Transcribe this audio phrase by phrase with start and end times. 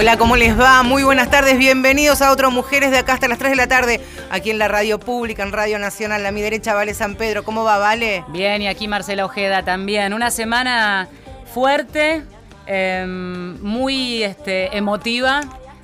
[0.00, 0.84] Hola, ¿cómo les va?
[0.84, 4.00] Muy buenas tardes, bienvenidos a otros Mujeres de acá hasta las 3 de la tarde,
[4.30, 6.24] aquí en la radio pública, en Radio Nacional.
[6.24, 7.42] A mi derecha, Vale San Pedro.
[7.42, 8.24] ¿Cómo va, Vale?
[8.28, 10.14] Bien, y aquí Marcela Ojeda también.
[10.14, 11.08] Una semana
[11.52, 12.22] fuerte,
[12.66, 15.40] em, muy este, emotiva.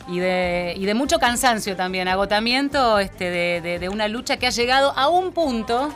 [0.06, 5.32] Y de, mucho cansancio también, agotamiento este, de una lucha que ha llegado a un
[5.32, 5.92] punto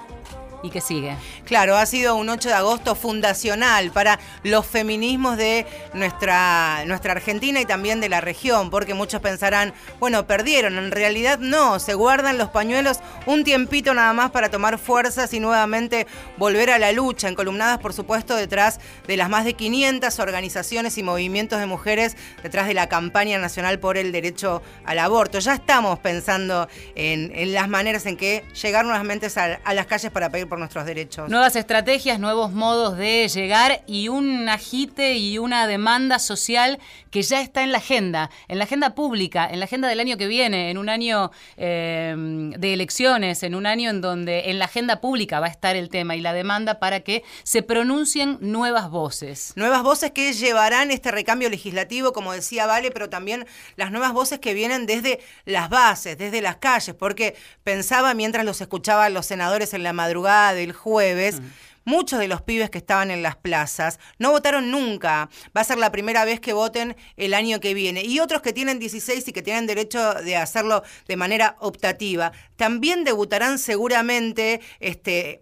[0.62, 1.16] y que sigue.
[1.44, 7.60] Claro, ha sido un 8 de agosto fundacional para los feminismos de nuestra, nuestra Argentina
[7.60, 12.38] y también de la región, porque muchos pensarán, bueno, perdieron, en realidad no, se guardan
[12.38, 17.28] los pañuelos un tiempito nada más para tomar fuerzas y nuevamente volver a la lucha,
[17.28, 22.66] encolumnadas por supuesto detrás de las más de 500 organizaciones y movimientos de mujeres, detrás
[22.66, 25.38] de la campaña nacional por el derecho al aborto.
[25.38, 30.30] Ya estamos pensando en, las maneras en que llegar nuevamente a, a las calles para
[30.30, 31.28] pedir por nuestros derechos.
[31.28, 36.78] Nuevas estrategias, nuevos modos de llegar y un agite y una demanda social
[37.10, 40.16] que ya está en la agenda, en la agenda pública, en la agenda del año
[40.16, 44.66] que viene, en un año eh, de elecciones, en un año en donde en la
[44.66, 48.90] agenda pública va a estar el tema y la demanda para que se pronuncien nuevas
[48.90, 49.52] voces.
[49.56, 53.46] Nuevas voces que llevarán este recambio legislativo, como decía Vale, pero también
[53.76, 58.60] las nuevas voces que vienen desde las bases, desde las calles, porque pensaba mientras los
[58.60, 61.40] escuchaba los senadores en la madrugada, del jueves.
[61.84, 65.30] Muchos de los pibes que estaban en las plazas no votaron nunca.
[65.56, 68.04] Va a ser la primera vez que voten el año que viene.
[68.04, 73.04] Y otros que tienen 16 y que tienen derecho de hacerlo de manera optativa, también
[73.04, 75.40] debutarán seguramente este,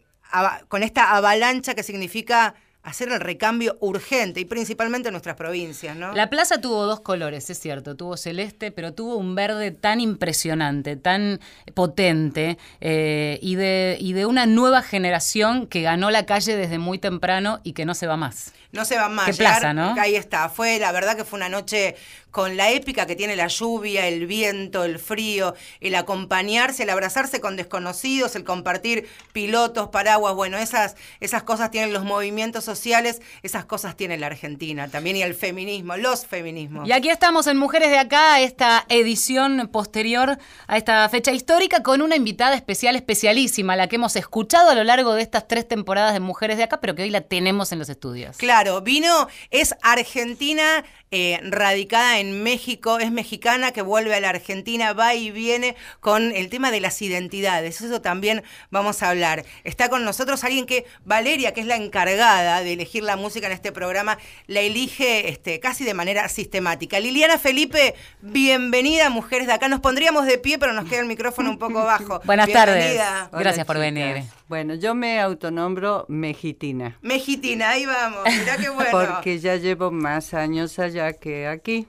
[0.69, 2.55] con esta avalancha que significa
[2.87, 6.13] hacer el recambio urgente y principalmente en nuestras provincias, ¿no?
[6.13, 10.95] La plaza tuvo dos colores, es cierto, tuvo celeste, pero tuvo un verde tan impresionante,
[10.95, 11.41] tan
[11.75, 16.99] potente eh, y, de, y de una nueva generación que ganó la calle desde muy
[16.99, 18.53] temprano y que no se va más.
[18.71, 19.27] No se va más.
[19.27, 19.97] Qué plaza, ¿no?
[19.99, 20.49] Ahí está.
[20.49, 21.97] Fue, la verdad que fue una noche
[22.37, 27.41] con la épica que tiene la lluvia, el viento, el frío, el acompañarse, el abrazarse
[27.41, 33.65] con desconocidos, el compartir pilotos, paraguas, bueno, esas, esas cosas tienen los movimientos sociales, esas
[33.65, 36.87] cosas tiene la Argentina también y el feminismo, los feminismos.
[36.87, 40.37] Y aquí estamos en Mujeres de Acá, esta edición posterior
[40.67, 44.85] a esta fecha histórica con una invitada especial, especialísima, la que hemos escuchado a lo
[44.85, 47.79] largo de estas tres temporadas de Mujeres de Acá, pero que hoy la tenemos en
[47.79, 48.37] los estudios.
[48.37, 54.93] Claro, vino, es argentina, eh, radicada en México, es mexicana que vuelve a la Argentina,
[54.93, 57.81] va y viene con el tema de las identidades.
[57.81, 59.45] Eso también vamos a hablar.
[59.65, 63.53] Está con nosotros alguien que, Valeria, que es la encargada de elegir la música en
[63.53, 67.01] este programa, la elige este, casi de manera sistemática.
[67.01, 69.69] Liliana Felipe, bienvenida, Mujeres de Acá.
[69.69, 72.21] Nos pondríamos de pie, pero nos queda el micrófono un poco bajo.
[72.25, 73.01] Buenas tardes.
[73.33, 74.25] Gracias por venir.
[74.49, 76.97] Bueno, yo me autonombro mexitina.
[77.03, 78.21] Mexitina, ahí vamos.
[78.25, 78.91] Mirá qué bueno.
[78.91, 81.87] Porque ya llevo más años allá que aquí.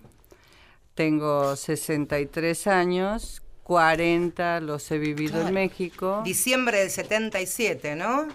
[0.98, 6.24] Tengo 63 años, 40 los he vivido en México.
[6.26, 8.28] Diciembre del 77, ¿no?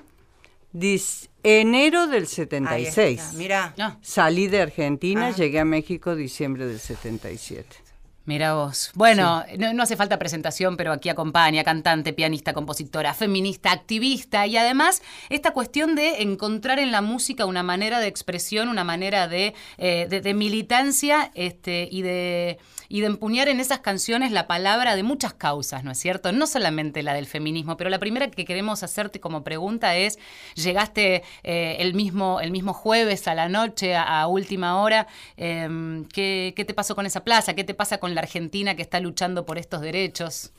[1.42, 3.32] enero del 76.
[3.34, 3.74] Mira.
[4.00, 5.30] Salí de Argentina, ah.
[5.32, 7.81] llegué a México diciembre del 77.
[8.24, 8.92] Mira vos.
[8.94, 9.44] Bueno,
[9.74, 15.52] no, hace falta presentación, pero aquí acompaña, cantante, pianista, compositora, feminista, activista y además esta
[15.52, 20.34] cuestión de encontrar en la música una manera de expresión, una manera de, eh, de
[20.34, 22.58] militancia este, y de
[22.92, 26.30] y de empuñar en esas canciones la palabra de muchas causas, ¿no es cierto?
[26.30, 30.18] No solamente la del feminismo, pero la primera que queremos hacerte como pregunta es,
[30.56, 35.06] llegaste eh, el, mismo, el mismo jueves a la noche, a, última hora,
[35.38, 37.54] em, ¿qué, te pasó con esa plaza?
[37.54, 40.52] ¿Qué te pasa con la Argentina que está luchando por estos derechos?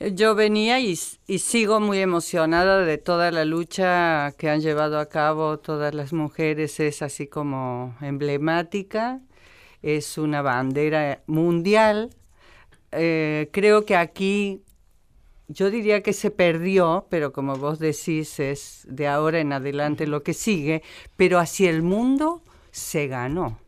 [0.00, 5.58] Yo venía y, sigo muy emocionada de toda la lucha que han llevado a cabo
[5.58, 9.22] todas las mujeres, es así como emblemática
[9.82, 12.10] es una bandera mundial.
[12.92, 14.62] Eh, creo que aquí
[15.48, 20.22] yo diría que se perdió, pero como vos decís, es de ahora en adelante lo
[20.22, 20.82] que sigue,
[21.16, 23.58] pero hacia el mundo se ganó.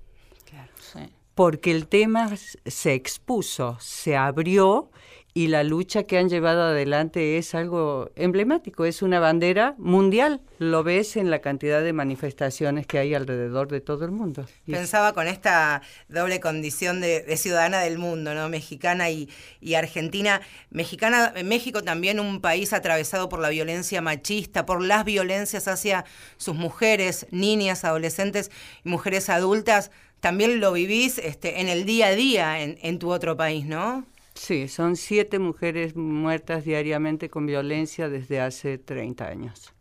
[1.34, 4.89] Porque el tema se expuso, se abrió
[5.32, 10.40] y la lucha que han llevado adelante es algo emblemático, es una bandera mundial.
[10.58, 14.46] Lo ves en la cantidad de manifestaciones que hay alrededor de todo el mundo.
[14.66, 18.48] Pensaba con esta doble condición de, ciudadana del mundo, ¿no?
[18.48, 19.28] Mexicana y,
[19.76, 20.40] argentina.
[20.70, 26.04] Mexicana, México también un país atravesado por la violencia machista, por las violencias hacia
[26.38, 28.50] sus mujeres, niñas, adolescentes
[28.84, 29.92] y mujeres adultas.
[30.18, 34.04] También lo vivís este, en el día a día en, en tu otro país, ¿no?
[34.40, 39.74] Sí, son siete mujeres muertas diariamente con violencia desde hace 30 años.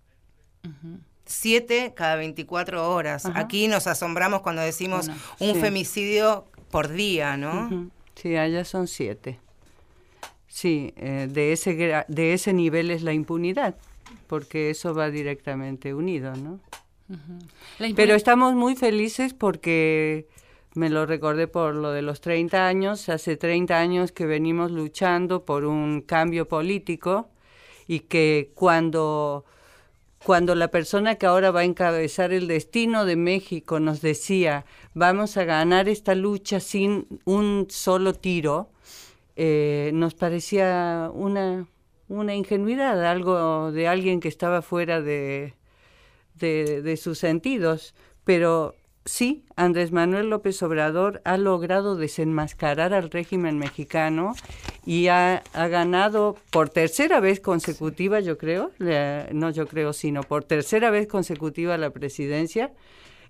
[1.25, 3.25] Siete cada 24 horas.
[3.35, 5.09] Aquí nos asombramos cuando decimos
[5.39, 7.89] un femicidio por día, ¿no?
[8.15, 9.39] Sí, allá son siete.
[10.50, 13.77] Sí, eh, de, ese, de ese nivel es la impunidad,
[14.27, 16.59] porque eso va directamente unido, ¿no?
[17.95, 20.27] Pero estamos muy felices porque
[20.75, 25.45] me lo recordé por lo de los 30 años, hace 30 años que venimos luchando
[25.45, 27.30] por un cambio político
[27.88, 29.45] y que cuando,
[30.24, 35.38] cuando la persona que ahora va a encabezar el destino de México nos decía, vamos
[35.38, 38.69] a ganar esta lucha sin un solo tiro,
[39.36, 41.68] eh, nos parecía una,
[42.10, 45.54] una ingenuidad, algo de alguien que estaba fuera de,
[46.36, 47.94] de, sus sentidos,
[48.24, 48.75] pero
[49.09, 54.35] sí, Andrés Manuel López Obrador ha logrado desenmascarar al régimen mexicano
[54.85, 58.71] y ha, ganado por tercera vez consecutiva, yo creo,
[59.31, 62.71] no yo creo, sino por tercera vez consecutiva la presidencia.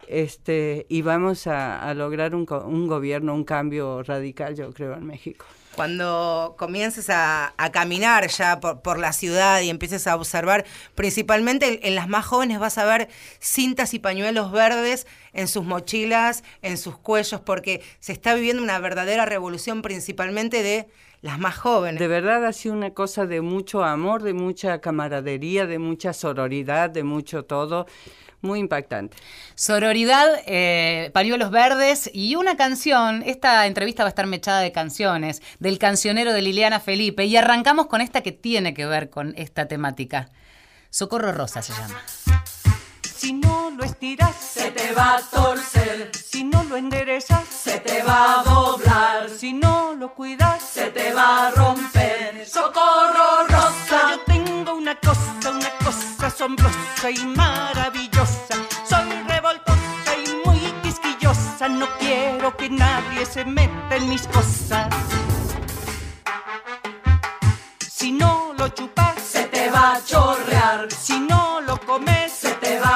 [0.08, 5.46] Este, y vamos a, lograr un, un gobierno, un cambio radical, yo creo, en México
[5.80, 12.10] cuando comiences a, caminar ya por, la ciudad y empieces a observar, principalmente en, las
[12.10, 13.08] más jóvenes vas a ver
[13.40, 18.78] cintas y pañuelos verdes en sus mochilas, en sus cuellos, porque se está viviendo una
[18.80, 20.90] verdadera revolución principalmente de
[21.22, 22.00] las más jóvenes.
[22.00, 26.90] De verdad ha sido una cosa de mucho amor, de mucha camaradería, de mucha sororidad,
[26.90, 27.86] de mucho todo
[28.42, 29.18] muy impactante.
[29.56, 33.24] Sororidad, eh, pañuelos verdes y una canción.
[33.26, 37.88] Esta entrevista va a estar mechada de canciones del cancionero de Liliana Felipe y arrancamos
[37.88, 40.30] con esta que tiene que ver con esta temática.
[40.90, 42.02] Socorro Rosa se llama.
[43.20, 46.10] Si no lo estiras, se te va a torcer.
[46.16, 49.30] Si no lo enderezas, se te va a doblar.
[49.30, 52.48] Si no lo cuidas, se te va a romper.
[52.48, 58.56] Socorro Rosa, yo tengo una cosa, una cosa asombrosa y maravillosa.
[58.90, 61.68] Soy revoltosa y muy quisquillosa.
[61.68, 64.88] No quiero que nadie se meta en mis cosas.
[67.82, 70.90] Si no lo chupas, se te va a chorrear.
[70.90, 71.49] Si no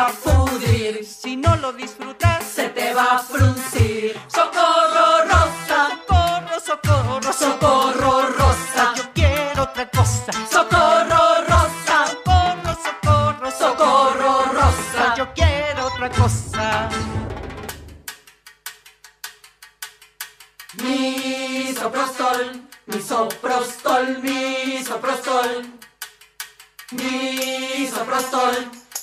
[0.04, 1.06] va a pudrir.
[1.06, 4.20] Si no lo disfrutas, se te va a fruncir.
[4.28, 8.94] Socorro rosa, socorro, socorro, socorro rosa.
[8.98, 10.32] Yo quiero otra cosa.
[10.52, 15.16] Socorro rosa, socorro, socorro, socorro rosa.
[15.16, 16.44] Yo quiero otra cosa.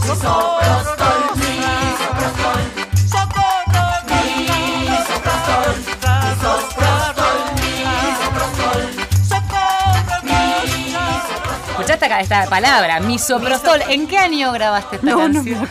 [0.08, 1.05] misoprostol.
[12.06, 13.82] Esta, esta palabra, misoprostol.
[13.88, 15.68] ¿En qué año grabaste esta canción?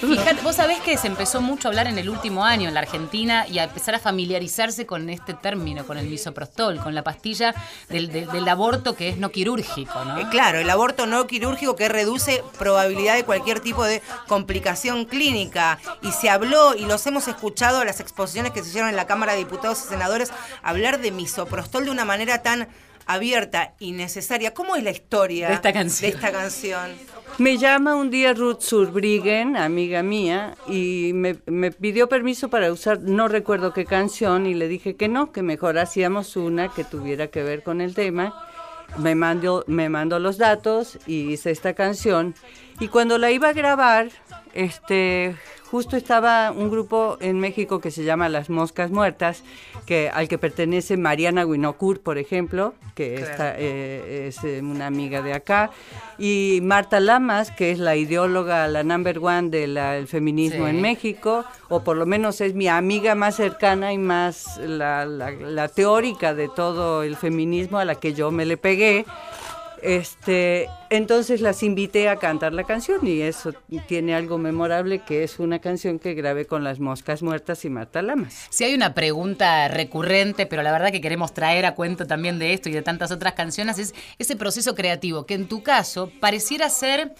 [0.00, 2.80] Fíjate, vos sabés que se empezó mucho a hablar en el último año en la
[2.80, 7.54] Argentina y a empezar a familiarizarse con este término, con el misoprostol, con la pastilla
[7.88, 10.18] del, aborto que es no quirúrgico, ¿no?
[10.18, 15.78] Eh, claro, el aborto no quirúrgico que reduce probabilidad de cualquier tipo de complicación clínica.
[16.02, 19.32] Y se habló, y los hemos escuchado las exposiciones que se hicieron en la Cámara
[19.32, 20.32] de Diputados y Senadores,
[20.62, 22.68] hablar de misoprostol de una manera tan
[23.06, 24.52] abierta y necesaria.
[24.52, 26.12] ¿Cómo es la historia de esta canción?
[26.12, 26.90] esta canción?
[27.38, 31.34] Me llama un día Ruth Surbriggen, amiga mía, y me,
[31.70, 35.78] pidió permiso para usar, no recuerdo qué canción, y le dije que no, que mejor
[35.78, 38.34] hacíamos una que tuviera que ver con el tema.
[38.98, 42.34] Me mandó, me mandó los datos y hice esta canción.
[42.78, 44.10] Y cuando la iba a grabar,
[44.52, 45.34] este,
[45.70, 49.42] justo estaba un grupo en México que se llama Las Moscas Muertas,
[49.86, 55.32] que, al que pertenece Mariana Winocourt, por ejemplo, que eh, es eh, una amiga de
[55.32, 55.70] acá,
[56.18, 61.82] y Marta Lamas, que es la ideóloga, la number one del feminismo en México, o
[61.82, 67.02] por lo menos es mi amiga más cercana y más la, la teórica de todo
[67.02, 69.06] el feminismo a la que yo me le pegué.
[69.86, 73.52] Este, entonces las invité a cantar la canción y eso
[73.86, 78.02] tiene algo memorable que es una canción que grabé con las moscas muertas y Marta
[78.02, 78.48] Lamas.
[78.50, 82.52] Si hay una pregunta recurrente, pero la verdad que queremos traer a cuento también de
[82.52, 86.68] esto y de tantas otras canciones, es ese proceso creativo que en tu caso pareciera
[86.68, 87.14] ser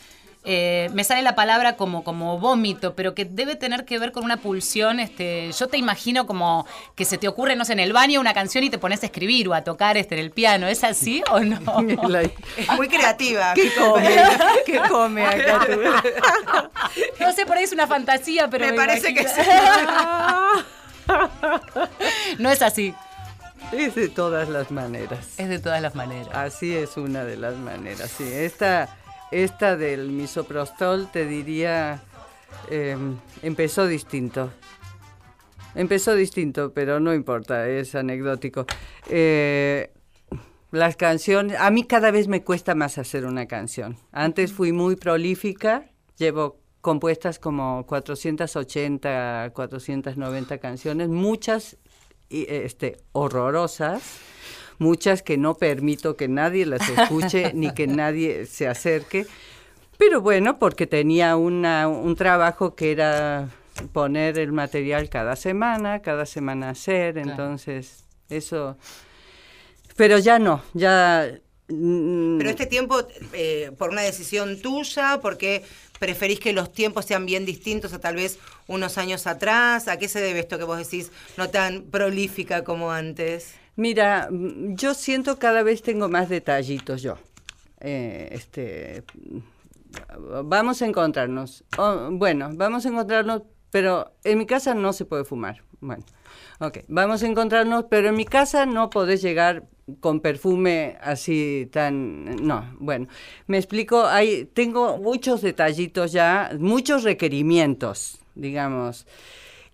[0.48, 4.22] eh, me sale la palabra como, como vómito, pero que debe tener que ver con
[4.24, 5.00] una pulsión.
[5.00, 8.32] Este, yo te imagino como que se te ocurre, no sé, en el baño una
[8.32, 10.68] canción y te pones a escribir o a tocar este, en el piano.
[10.68, 11.58] ¿Es así o no?
[12.76, 13.54] muy creativa.
[13.54, 14.08] ¿Qué come?
[14.64, 15.66] ¿Qué come acá
[17.18, 18.66] No sé, por ahí es una fantasía, pero.
[18.66, 19.40] Me, parece que sí.
[22.38, 22.94] no es así.
[23.72, 25.26] Es de todas las maneras.
[25.38, 26.28] Es de todas las maneras.
[26.32, 28.24] Así es una de las maneras, sí.
[28.32, 28.96] Esta,
[29.30, 32.02] esta del misoprostol, te diría,
[32.70, 34.50] em, empezó distinto.
[35.74, 38.64] Empezó distinto, pero no importa, es anecdótico.
[39.08, 39.90] Eh,
[40.70, 43.96] las canciones, a mí cada vez me cuesta más hacer una canción.
[44.12, 51.76] Antes fui muy prolífica, llevo compuestas como 480, 490 canciones, muchas
[52.30, 54.20] este, horrorosas,
[54.78, 59.26] muchas que no permito que nadie las escuche ni que nadie se acerque.
[59.98, 63.48] Pero bueno, porque tenía una, un trabajo que era
[63.92, 68.76] poner el material cada semana, cada semana hacer, entonces eso...
[69.96, 71.30] Pero ya no, ya...
[71.68, 73.00] Mm, Pero este tiempo,
[73.32, 75.64] eh, por una decisión tuya, porque
[75.98, 79.88] preferís que los tiempos sean bien distintos a tal vez unos años atrás?
[79.88, 83.54] ¿A qué se debe esto que vos decís no tan prolífica como antes?
[83.76, 87.16] Mira, mm, yo siento cada vez tengo más detallitos yo.
[87.80, 89.04] Eh, este,
[90.44, 91.64] vamos a encontrarnos.
[91.78, 95.62] Oh, bueno, vamos a encontrarnos, pero en mi casa no se puede fumar.
[95.80, 96.04] Bueno,
[96.58, 99.64] ok, vamos a encontrarnos, pero en mi casa no podés llegar
[100.00, 103.06] con perfume así tan no bueno
[103.46, 109.06] me explico hay tengo muchos detallitos ya muchos requerimientos digamos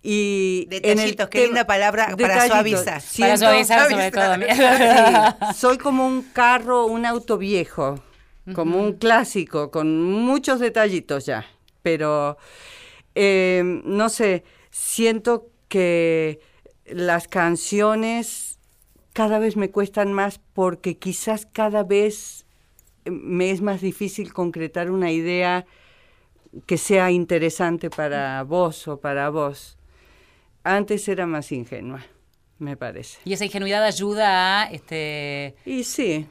[0.03, 3.01] y detallitos qué linda palabra para suavizar.
[3.17, 4.35] Para suavizar sobre todo
[5.55, 8.03] soy como un carro un auto viejo
[8.53, 11.45] como un clásico con muchos detallitos ya.
[11.81, 12.37] Pero
[13.15, 16.41] eh, no sé siento que
[16.85, 18.59] las canciones
[19.13, 22.45] cada vez me cuestan más porque quizás cada vez
[23.05, 25.65] eh, me es más difícil concretar una idea
[26.65, 29.77] que sea interesante para vos o para vos.
[30.63, 32.05] Antes era más ingenua,
[32.59, 33.19] me parece.
[33.25, 36.27] ¿Y esa ingenuidad ayuda a este Y sí.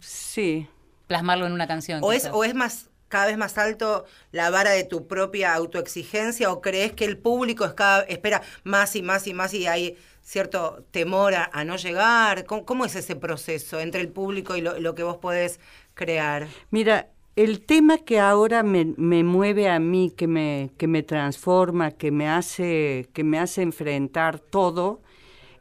[0.00, 0.68] Sí.
[1.06, 2.00] plasmarlo en una canción?
[2.02, 6.50] O es, o es más cada vez más alto la vara de tu propia autoexigencia
[6.50, 9.98] o crees que el público es cada, espera más y más y más y hay
[10.22, 12.44] cierto temor a, no llegar?
[12.46, 15.60] ¿Cómo, es ese proceso entre el público y lo, que vos podés
[15.94, 16.48] crear?
[16.70, 22.10] Mira, el tema que ahora me, mueve a mí, que me, que me transforma, que
[22.10, 25.00] me, hace, que me hace enfrentar todo,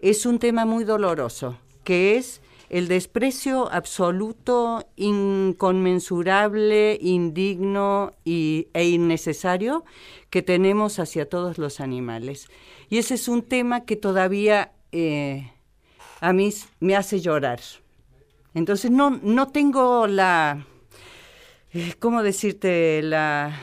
[0.02, 9.84] es un tema muy doloroso, que es el desprecio absoluto, inconmensurable, indigno y, e innecesario
[10.30, 12.48] que tenemos hacia todos los animales.
[12.90, 15.52] Y ese es un tema que todavía eh,
[16.22, 17.60] a mí me hace llorar.
[18.54, 20.66] Entonces no, no tengo la,
[22.00, 23.02] ¿cómo decirte?
[23.04, 23.58] La,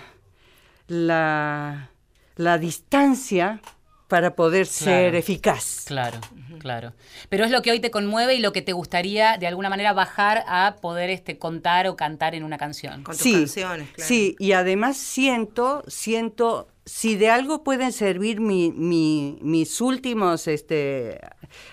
[0.89, 1.91] la,
[2.37, 3.61] la distancia
[4.09, 5.85] para poder ser eficaz.
[5.87, 6.21] Claro,
[6.61, 6.93] claro.
[7.29, 9.93] Pero es lo que hoy te conmueve y lo que te gustaría de alguna manera
[9.93, 13.03] bajar a poder este, contar o cantar en una canción.
[13.03, 14.09] Con tus canciones, claro.
[14.09, 21.21] Sí, y además siento, siento si de algo pueden servir mis últimos este,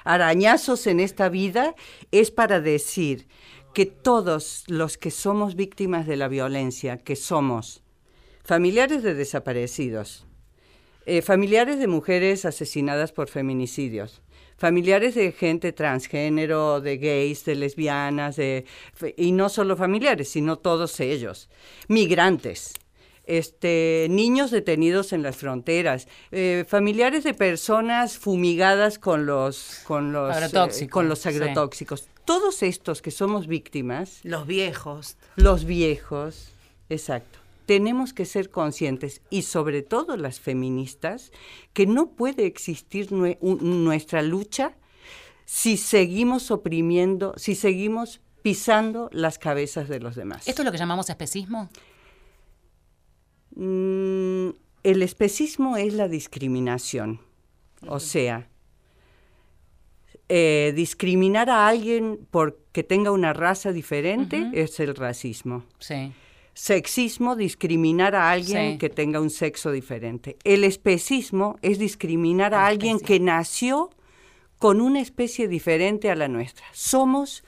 [0.04, 1.76] arañazos en esta vida,
[2.12, 3.28] es para decir
[3.74, 7.84] que todos los que somos víctimas de la violencia, que somos
[8.44, 10.26] familiares de desaparecidos,
[11.06, 14.22] eh, familiares de mujeres asesinadas por feminicidios,
[14.58, 18.66] familiares de gente transgénero, de gays, de lesbianas, de,
[19.18, 21.50] y no solo familiares, sino todos ellos,
[21.88, 22.74] migrantes,
[23.26, 30.36] este, niños detenidos en las fronteras, eh, familiares de personas fumigadas con los, con los,
[30.36, 32.10] agrotóxicos, eh, con los agrotóxicos.
[32.26, 34.20] Todos estos que somos víctimas.
[34.24, 35.18] Los viejos.
[35.36, 36.54] Los viejos,
[36.90, 37.40] exacto.
[37.66, 41.32] Tenemos que ser conscientes, y sobre todo las feministas,
[41.74, 44.76] que no puede existir nuestra lucha
[45.46, 50.48] si seguimos oprimiendo, si seguimos pisando las cabezas de los demás.
[50.48, 51.70] ¿Esto es lo que llamamos especismo?
[53.56, 54.50] Mm,
[54.84, 57.22] el especismo es la discriminación.
[57.88, 58.50] O sea,
[60.36, 65.64] eh, discriminar a alguien porque tenga una raza diferente es el racismo.
[66.56, 70.38] Sexismo, discriminar a alguien que tenga un sexo diferente.
[70.44, 73.92] El especismo es discriminar a alguien que nació
[74.58, 76.66] con una especie diferente a la nuestra.
[76.72, 77.44] Somos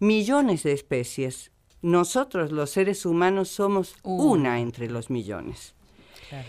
[0.00, 1.52] millones de especies
[1.84, 5.74] nosotros los seres humanos somos una entre los millones.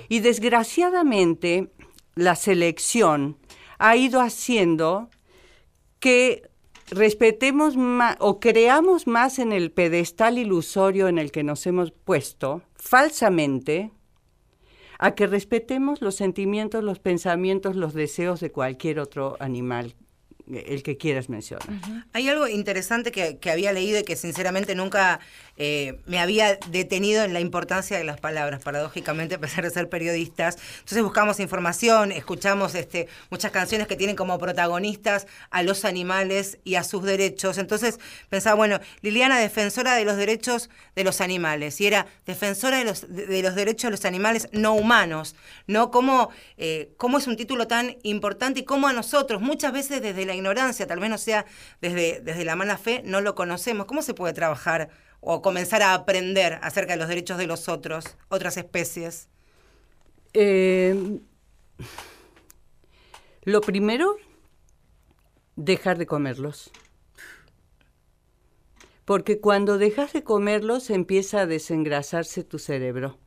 [0.08, 1.74] Y desgraciadamente
[2.16, 3.38] la selección
[3.78, 5.10] ha ido haciendo
[6.06, 6.52] que
[6.92, 12.62] respetemos más o creamos más en el pedestal ilusorio en el que nos hemos puesto
[12.76, 13.92] falsamente
[15.00, 19.96] a que respetemos los sentimientos, los pensamientos, los deseos de cualquier otro animal
[20.48, 21.68] el que quieras mencionar.
[22.14, 25.20] Hay algo interesante que, que, había leído y que sinceramente nunca
[25.58, 29.90] eh, me había detenido en la importancia de las palabras, paradójicamente, a pesar de ser
[29.90, 30.58] periodistas.
[30.80, 36.76] Entonces buscamos información, escuchamos este, muchas canciones que tienen como protagonistas a los animales y
[36.76, 37.58] a sus derechos.
[37.58, 42.84] Entonces pensaba, bueno, Liliana, defensora de los derechos de los animales, y era defensora de
[42.84, 45.36] los, de, los derechos de los animales no humanos,
[45.68, 45.92] ¿no?
[45.92, 50.26] ¿Cómo, eh, ¿Cómo es un título tan importante y cómo a nosotros, muchas veces desde
[50.26, 51.46] la ignorancia, tal vez no sea
[51.82, 53.86] desde, desde la mala fe, no lo conocemos?
[53.86, 54.90] ¿Cómo se puede trabajar?
[55.26, 59.28] O comenzar a aprender acerca de los derechos de los otros, otras especies?
[60.34, 61.20] Eh,
[63.44, 64.18] lo primero,
[65.56, 66.72] dejar de comerlos.
[69.04, 73.18] Porque cuando dejas de comerlos empieza a desengrasarse tu cerebro.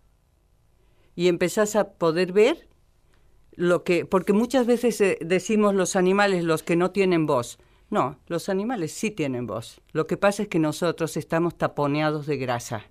[1.14, 2.68] Y empezás a poder ver
[3.52, 7.58] lo que, porque muchas veces eh, decimos los animales, los que no tienen voz.
[7.90, 9.80] No, los animales sí tienen voz.
[9.92, 12.84] Lo que pasa es que nosotros estamos taponeados de grasa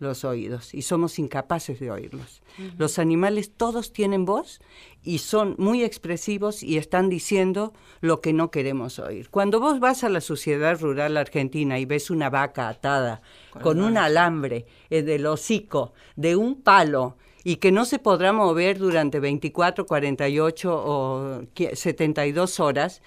[0.00, 2.42] los oídos y somos incapaces de oírlos.
[2.78, 4.60] Los animales todos tienen voz
[5.02, 9.30] y son muy expresivos y están diciendo lo que no queremos oír.
[9.30, 13.22] Cuando vos vas a la sociedad rural argentina y ves una vaca atada
[13.62, 18.78] con un alambre eh, del hocico de un palo y que no se podrá mover
[18.78, 21.42] durante 24, 48 o
[21.72, 23.00] 72 horas,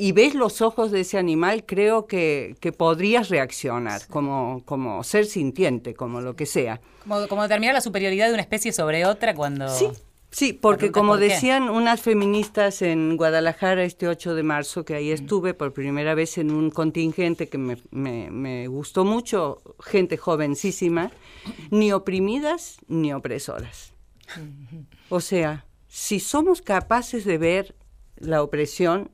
[0.00, 5.26] y ves los ojos de ese animal, creo que, que podrías reaccionar como, como ser
[5.26, 6.80] sintiente, como lo que sea.
[7.02, 9.68] Como, como determinar la superioridad de una especie sobre otra cuando...
[9.68, 9.88] Sí,
[10.30, 15.52] sí porque como decían unas feministas en Guadalajara este 8 de marzo, que ahí estuve
[15.52, 21.10] por primera vez en un contingente que me, me, me gustó mucho, gente jovencísima,
[21.70, 23.92] ni oprimidas ni opresoras.
[25.10, 27.74] O sea, si somos capaces de ver
[28.16, 29.10] la opresión,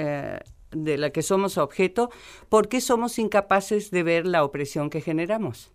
[0.00, 0.38] eh,
[0.70, 2.10] de la que somos objeto,
[2.48, 5.72] ¿por qué somos incapaces de ver la opresión que generamos?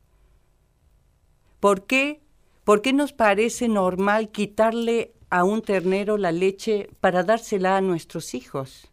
[1.60, 2.22] ¿Por qué,
[2.64, 8.34] ¿Por qué nos parece normal quitarle a un ternero la leche para dársela a nuestros
[8.34, 8.92] hijos?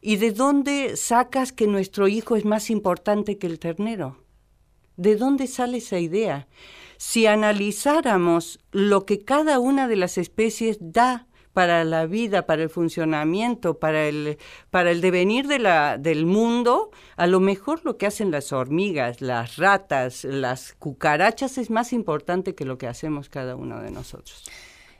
[0.00, 4.22] ¿Y de dónde sacas que nuestro hijo es más importante que el ternero?
[4.96, 6.46] ¿De dónde sale esa idea?
[6.96, 12.68] Si analizáramos lo que cada una de las especies da para la vida, para el
[12.68, 14.38] funcionamiento, para el,
[14.70, 20.24] para el devenir del mundo, a lo mejor lo que hacen las hormigas, las ratas,
[20.24, 24.44] las cucarachas es más importante que lo que hacemos cada uno de nosotros.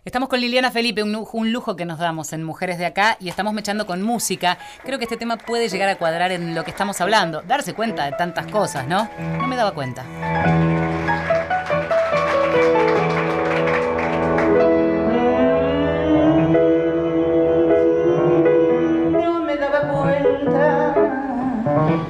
[0.05, 3.31] Estamos con Liliana Felipe, un, un, lujo que nos damos en Mujeres de Acá y
[3.31, 4.59] estamos mechando con música.
[4.85, 8.05] Creo que este tema puede llegar a cuadrar en lo que estamos hablando, darse cuenta
[8.05, 9.09] de tantas cosas, ¿no?
[9.39, 11.44] No me daba cuenta.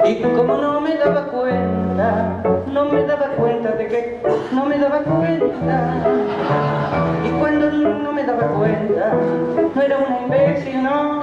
[0.06, 4.98] Y como no me daba cuenta, no me daba cuenta de que no me daba
[4.98, 5.94] cuenta.
[7.24, 9.12] Y cuando no me daba cuenta,
[9.74, 11.22] no era una imbécil, no.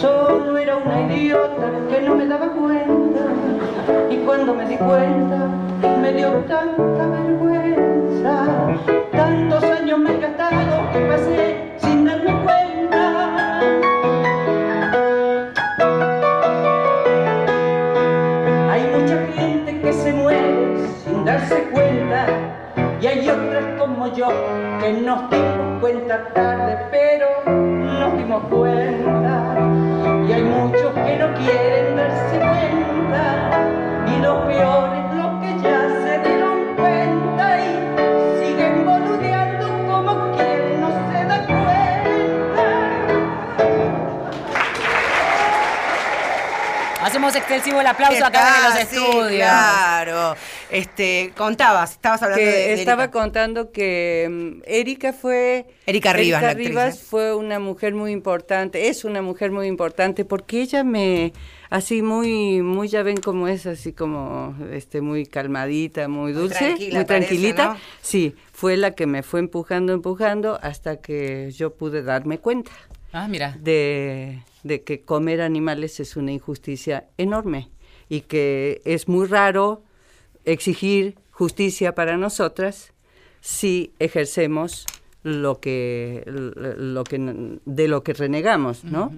[0.00, 3.20] Solo era una idiota que no me daba cuenta.
[4.08, 5.48] Y cuando me di cuenta,
[6.00, 8.46] me dio tanta vergüenza.
[9.12, 11.51] Tantos años me he gastado que pasé
[47.52, 49.36] Extensivo el aplauso acá en los estudios.
[49.36, 50.36] Claro.
[50.70, 53.20] Este, contabas, estabas hablando que de, Estaba Erika.
[53.20, 55.66] contando que um, Erika fue...
[55.84, 57.06] Erika Rivas, Erika la Rivas actriz, ¿eh?
[57.10, 61.34] fue una mujer muy importante, es una mujer muy importante porque ella me,
[61.68, 66.98] así muy, muy ya ven cómo es, así como, este, muy calmadita, muy dulce, tranquila,
[67.00, 67.64] muy parece, tranquilita.
[67.66, 67.76] ¿no?
[68.00, 72.72] Sí, fue la que me fue empujando, empujando hasta que yo pude darme cuenta
[73.12, 73.56] Ah, mira.
[73.60, 77.70] de, de que comer animales es una injusticia enorme
[78.08, 79.82] y que es muy raro
[80.44, 82.92] exigir justicia para nosotras
[83.40, 84.86] si ejercemos
[85.22, 89.12] lo que, lo que de lo que renegamos, ¿no?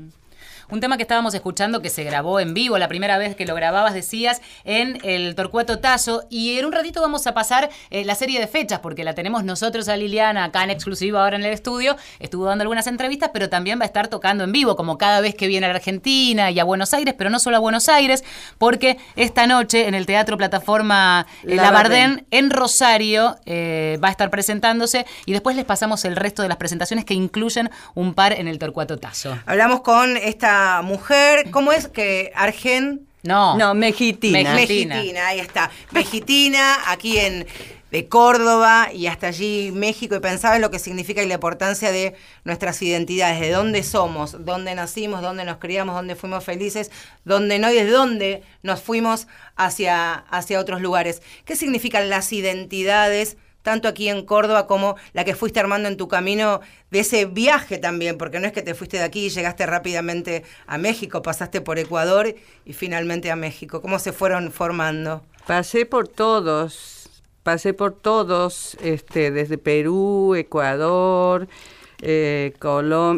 [0.71, 3.55] Un tema que estábamos escuchando que se grabó en vivo, la primera vez que lo
[3.55, 6.25] grababas, decías, en el Torcuato Tazo.
[6.31, 9.45] Y en un ratito vamos a pasar eh, la serie de fechas, porque la tenemos
[9.45, 11.97] nosotros a Liliana acá en exclusiva ahora en el estudio.
[12.19, 15.35] Estuvo dando algunas entrevistas, pero también va a estar tocando en vivo, como cada vez
[15.35, 18.25] que viene a la Argentina y a Buenos Aires, pero no solo a Buenos Aires,
[18.59, 24.11] porque esta noche en el Teatro Plataforma eh, La Bardén, en Rosario, eh, va a
[24.11, 25.07] estar presentándose.
[25.27, 28.59] Y después les pasamos el resto de las presentaciones que incluyen un par en el
[28.59, 29.39] Torcuato Tazo.
[29.47, 33.07] Hablamos con esta mujer, ¿cómo es que Argen?
[33.23, 33.57] No.
[33.57, 34.55] No, mexitina.
[34.55, 35.71] Mexitina, ahí está.
[35.93, 37.47] Mexitina, aquí en
[37.95, 41.93] de Córdoba y hasta allí México y pensaba en lo que significa y la importancia
[41.93, 46.91] de nuestras identidades, de dónde somos, dónde nacimos, dónde nos criamos, dónde fuimos felices,
[47.25, 51.23] dónde no y de dónde nos fuimos hacia, hacia otros lugares.
[51.45, 56.07] ¿Qué significan las identidades tanto aquí en Córdoba como la que fuiste armando en tu
[56.07, 59.65] camino de ese viaje también, porque no es que te fuiste de aquí y llegaste
[59.65, 62.35] rápidamente a México, pasaste por Ecuador
[62.67, 63.81] y finalmente a México.
[63.81, 65.25] ¿Cómo se fueron formando?
[65.47, 67.09] Pasé por todos,
[67.43, 71.49] pasé por todos, este, desde Perú, Ecuador,
[72.03, 72.53] eh,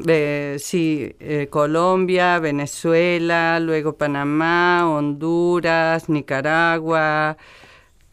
[0.06, 7.36] eh, sí, eh, Colombia, Venezuela, luego Panamá, Honduras, Nicaragua,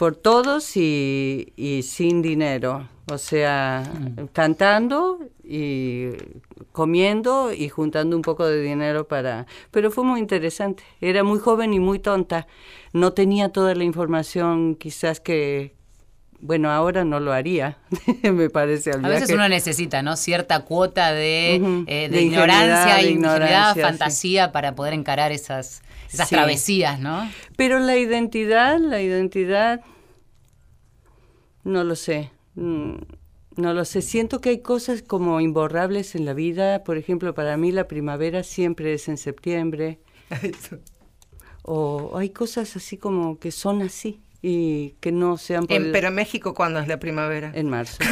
[0.03, 2.89] por todos y, sin dinero.
[3.09, 4.25] O sea, mm.
[4.33, 6.09] cantando y
[6.73, 9.47] comiendo y juntando un poco de dinero para...
[9.71, 10.83] Pero fue muy interesante.
[10.99, 12.47] Era muy joven y muy tonta.
[12.91, 15.73] No tenía toda la información quizás que...
[16.41, 17.77] Bueno, ahora no lo haría,
[18.23, 18.91] me parece.
[18.91, 20.17] a veces uno necesita, ¿no?
[20.17, 27.31] Cierta cuota de, eh, de, ignorancia, de fantasía para poder encarar esas, esas travesías, ¿no?
[27.55, 29.79] Pero la identidad, la identidad
[31.63, 32.31] no lo sé.
[32.55, 32.95] Mm,
[33.55, 34.01] no lo sé.
[34.01, 36.83] Siento que hay cosas como imborrables en la vida.
[36.83, 39.99] Por ejemplo, para mí la primavera siempre es en septiembre.
[41.63, 45.67] o hay cosas así como que son así y que no sean...
[45.67, 47.51] Por pero en México, ¿cuándo es la primavera?
[47.55, 47.97] En marzo.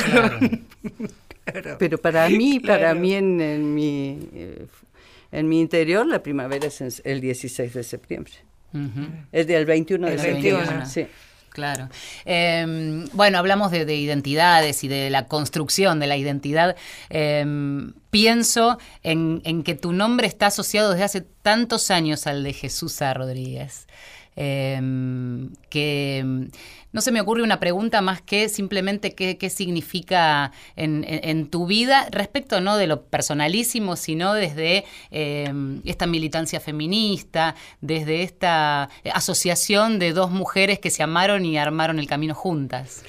[1.43, 1.77] Claro.
[1.79, 4.67] Pero para mí, para mí en, mi, eh,
[5.31, 8.33] en mi interior, la primavera es el 16 de septiembre.
[9.31, 10.85] Es del 21 de septiembre.
[10.85, 11.07] Sí.
[11.51, 11.89] Claro.
[12.23, 16.77] Em, bueno, hablamos de, identidades y de la construcción de la identidad.
[17.09, 22.53] Em, pienso en, en, que tu nombre está asociado desde hace tantos años al de
[22.53, 23.13] Jesús A.
[23.13, 23.87] Rodríguez.
[24.38, 26.24] Em, que
[26.94, 32.62] no se me ocurre una pregunta más que simplemente qué, significa en, tu vida respecto
[32.62, 40.32] no de lo personalísimo, sino desde em, esta militancia feminista, desde esta asociación de dos
[40.32, 43.04] mujeres que se amaron y armaron el camino juntas.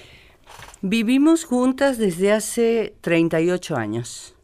[0.80, 4.34] Vivimos juntas desde hace 38 años.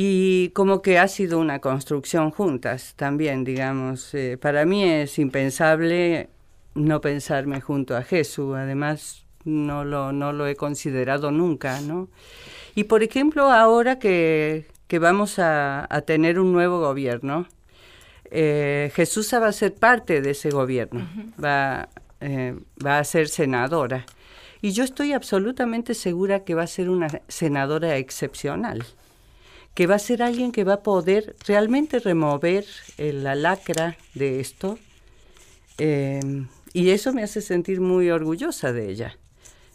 [0.00, 4.14] Y como que ha sido una construcción juntas también, digamos.
[4.14, 6.30] Eh, para mí es impensable
[6.76, 12.08] no pensarme junto a Jesús, además no lo, no lo he considerado nunca, ¿no?
[12.76, 17.48] Y por ejemplo, ahora que, que vamos a, a, tener un nuevo gobierno,
[18.30, 21.08] eh, Jesús va a ser parte de ese gobierno,
[21.44, 21.88] va,
[22.20, 22.54] eh,
[22.86, 24.06] va a ser senadora.
[24.62, 28.84] Y yo estoy absolutamente segura que va a ser una senadora excepcional
[29.74, 32.64] que va a ser alguien que va a poder realmente remover
[32.96, 34.78] eh, la lacra de esto.
[35.78, 39.16] Em, y eso me hace sentir muy orgullosa de ella.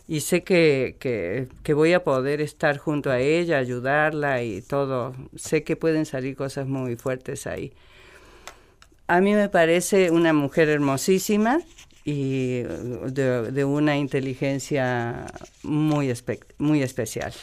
[0.07, 5.15] Y sé que, que, voy a poder estar junto a ella, ayudarla y todo.
[5.35, 7.73] Sé que pueden salir cosas muy fuertes ahí.
[9.07, 11.59] A mí me parece una mujer hermosísima
[12.05, 15.25] y de, una inteligencia
[15.63, 16.13] muy,
[16.57, 17.33] muy especial.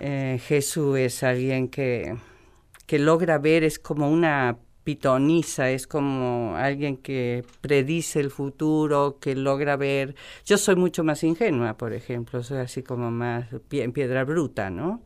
[0.00, 2.16] Eh, Jesús es alguien que,
[2.86, 9.34] que logra ver, es como una pitoniza, es como alguien que predice el futuro, que
[9.34, 10.14] logra ver.
[10.44, 15.02] Yo soy mucho más ingenua, por ejemplo, soy así como más en piedra bruta, ¿no?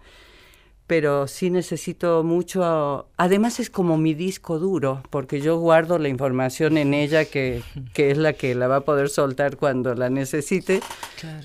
[0.88, 3.08] Pero sí necesito mucho.
[3.18, 8.10] Además, es como mi disco duro, porque yo guardo la información en ella, que, que
[8.10, 10.80] es la que la va a poder soltar cuando la necesite,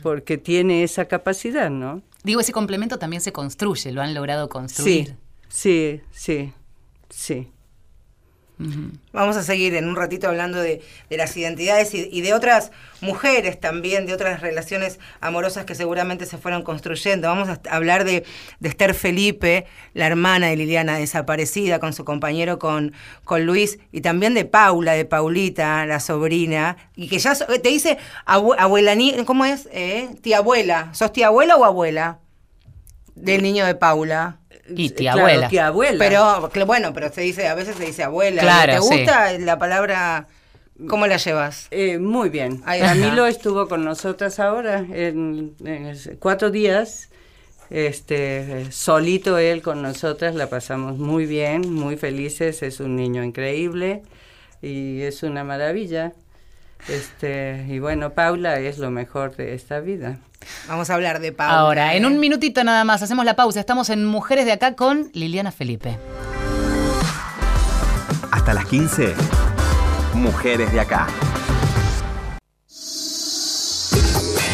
[0.02, 2.02] porque tiene esa capacidad, ¿no?
[2.24, 5.18] Digo, ese complemento también se construye, lo han logrado construir.
[5.50, 6.54] Sí, sí, sí,
[7.10, 7.53] sí.
[9.12, 12.72] Vamos a seguir en un ratito hablando de, de las identidades y, y de otras
[13.02, 17.28] mujeres también, de otras relaciones amorosas que seguramente se fueron construyendo.
[17.28, 18.24] Vamos a hablar de,
[18.60, 22.94] de Esther Felipe, la hermana de Liliana desaparecida, con su compañero, con,
[23.26, 27.70] con Luis, y también de Paula, de Paulita, la sobrina, y que ya so- te
[27.70, 29.68] dice abue- abuela, ni- ¿cómo es?
[29.74, 30.90] Eh, Tía abuela.
[30.94, 32.20] ¿Sos tía abuela o abuela?
[33.16, 34.38] Del niño de Paula.
[34.70, 35.50] Y tía Claro, abuela.
[35.50, 36.50] tía abuela.
[36.52, 38.42] Pero, bueno, pero se dice, a veces se dice abuela.
[38.42, 38.98] Claro, ¿Te sí.
[38.98, 40.28] gusta la palabra?
[40.88, 41.68] ¿Cómo la llevas?
[41.72, 42.58] Eh, muy bien.
[42.62, 47.10] Camilo estuvo con nosotras ahora en, en cuatro días.
[47.70, 52.62] Este, solito él con nosotras, la pasamos muy bien, muy felices.
[52.64, 54.04] Es un niño increíble
[54.62, 56.14] y es una maravilla.
[56.88, 60.20] Este, y bueno, Paula es lo mejor de esta vida.
[60.68, 61.58] Vamos a hablar de Paula.
[61.58, 63.60] Ahora, en un minutito nada más, hacemos la pausa.
[63.60, 65.98] Estamos en Mujeres de Acá con Liliana Felipe.
[68.32, 69.14] Hasta las 15.
[70.14, 71.08] Mujeres de acá.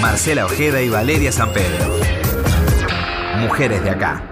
[0.01, 1.99] Marcela Ojeda y Valeria San Pedro.
[3.39, 4.28] Mujeres de acá.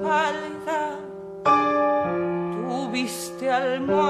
[0.00, 0.98] Espalda
[2.68, 4.09] tuviste almohada,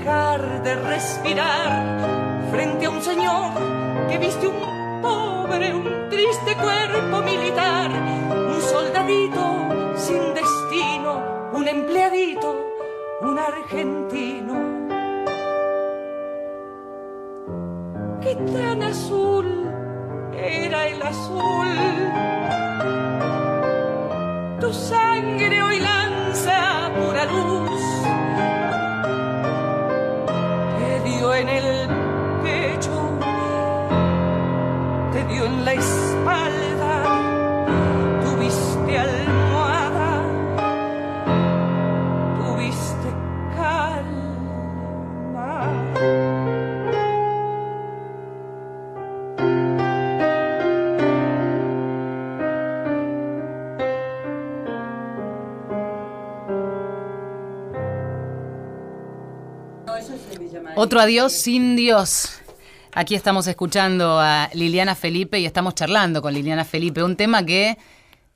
[0.00, 3.50] dejar de respirar frente a un señor
[4.08, 9.44] que viste un pobre, un triste cuerpo militar, un soldadito
[9.96, 12.56] sin destino, un empleadito,
[13.22, 14.54] un argentino?
[18.22, 19.70] ¿Qué tan azul
[20.34, 21.68] era el azul?
[24.60, 25.59] Tu sangre
[60.82, 62.40] Otro adiós sin Dios.
[62.94, 67.76] Aquí estamos escuchando a Liliana Felipe y estamos charlando con Liliana Felipe, un tema que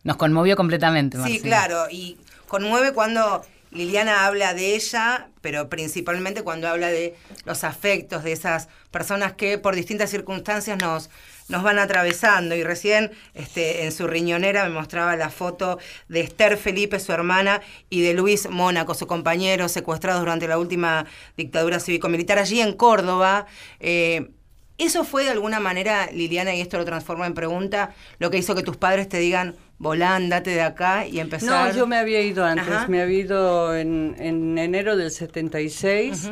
[0.02, 1.16] nos conmovió completamente.
[1.24, 7.64] Sí, claro, y conmueve cuando Liliana habla de ella, pero principalmente cuando habla de los
[7.64, 11.08] afectos de esas personas que por distintas circunstancias nos,
[11.48, 12.54] nos van atravesando.
[12.54, 15.78] Y recién este, en su riñonera me mostraba la foto
[16.08, 21.06] de Esther Felipe, su hermana, y de Luis Mónaco, su compañero, secuestrados durante la última
[21.36, 23.46] dictadura cívico-militar allí en Córdoba.
[23.80, 24.30] Eh,
[24.76, 28.56] ¿Eso fue de alguna manera, Liliana, y esto lo transforma en pregunta, lo que hizo
[28.56, 31.70] que tus padres te digan, volá, andate de acá y empezar?
[31.70, 36.28] No, yo me había ido antes, me había ido en, enero del 76,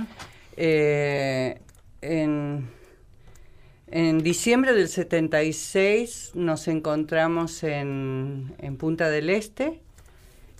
[0.56, 1.60] eh,
[2.00, 2.68] en,
[3.92, 9.80] en, diciembre del 76 nos encontramos en, Punta del Este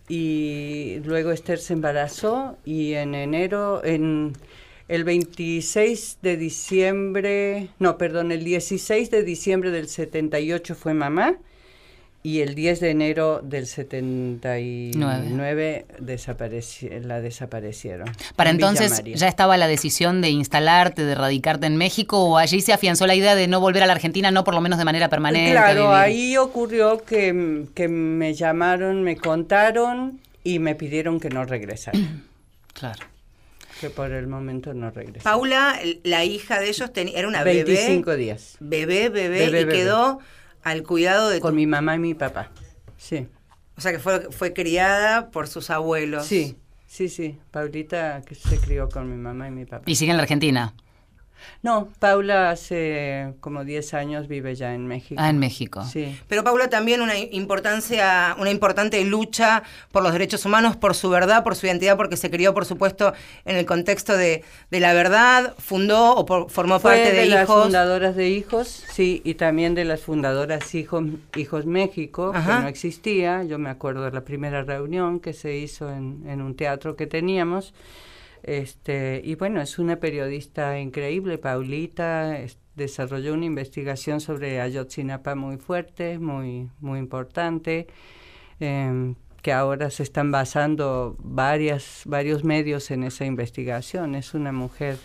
[0.09, 4.35] y luego Esther se embarazó y en enero, en
[4.89, 11.39] el 26 de diciembre, no, perdón, el 16 de diciembre del 78 fue mamá
[12.25, 15.87] y el 10 de enero del 79
[17.03, 18.09] la desaparecieron.
[18.37, 22.73] Para entonces ya estaba la decisión de instalarte, de radicarte en México o allí se
[22.73, 25.09] afianzó la idea de no volver a la Argentina, no por lo menos de manera
[25.09, 25.51] permanente.
[25.51, 31.99] Claro, ahí ocurrió que, que me llamaron, me contaron y me pidieron que no regresara.
[32.73, 33.05] claro
[33.81, 35.29] que por el momento no regresa.
[35.29, 37.65] Paula, la hija de ellos, era una bebé.
[37.65, 38.57] 25 días.
[38.61, 40.21] Bebé, bebé, y quedó
[40.63, 41.41] al cuidado de...
[41.41, 42.51] Con mi mamá y mi papá,
[42.97, 43.29] sí.
[43.77, 46.27] O sea que fue, fue criada por sus abuelos.
[46.27, 47.39] Sí, sí, sí.
[47.51, 49.85] Paulita que se crió con mi mamá y mi papá.
[49.87, 50.75] ¿Y sigue en la Argentina?
[51.63, 55.21] No, Paula hace como 10 años vive ya en México.
[55.23, 55.85] Ah, en México.
[55.85, 56.19] Sí.
[56.29, 61.45] Pero Paula también una importancia, una importante lucha por los derechos humanos, por su verdad,
[61.45, 63.13] por su identidad, porque se crió, por supuesto,
[63.45, 68.29] en el contexto de, la verdad, fundó o formó parte de, de las fundadoras de
[68.31, 71.05] Hijos, sí, y también de las fundadoras Hijos,
[71.37, 73.43] Hijos México, que no existía.
[73.45, 77.07] Yo me acuerdo de la primera reunión que se hizo en, en un teatro que
[77.07, 77.75] teníamos.
[78.43, 82.39] Este, y bueno, es una periodista increíble, Paulita,
[82.75, 87.87] desarrolló una investigación sobre Ayotzinapa muy fuerte, muy, muy importante,
[88.61, 94.15] em, que ahora se están basando varias, varios medios en esa investigación.
[94.15, 94.99] Es una mujer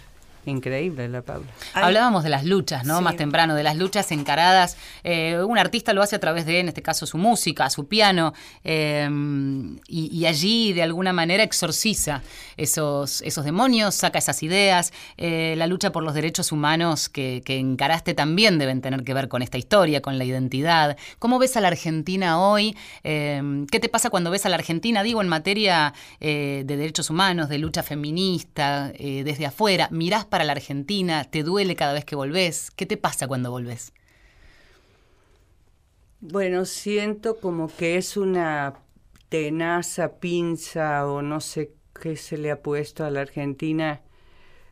[0.47, 1.47] Increíble la Paula.
[1.73, 3.01] Hablábamos de las luchas, ¿no?
[3.01, 4.77] Más temprano, de las luchas encaradas.
[5.03, 8.33] Eh, un artista lo hace a través de, en este caso, su música, su piano,
[8.63, 9.09] eh,
[9.87, 12.21] y, allí de alguna manera exorciza
[12.55, 14.93] esos, esos demonios, saca esas ideas.
[15.17, 19.41] Eh, la lucha por los derechos humanos que, encaraste también deben tener que ver con
[19.41, 20.97] esta historia, con la identidad.
[21.19, 22.75] ¿Cómo ves a la Argentina hoy?
[23.03, 27.57] ¿Qué te pasa cuando ves a la Argentina, digo, en materia de derechos humanos, de
[27.57, 29.89] lucha feminista, desde afuera?
[29.91, 31.23] ¿Mirás para para la Argentina?
[31.23, 32.69] ¿Te duele cada vez que volvés?
[32.69, 33.91] ¿Qué te pasa cuando volvés?
[36.19, 38.75] Bueno, siento como que es una
[39.29, 44.01] tenaza, pinza o no sé qué se le ha puesto a la Argentina.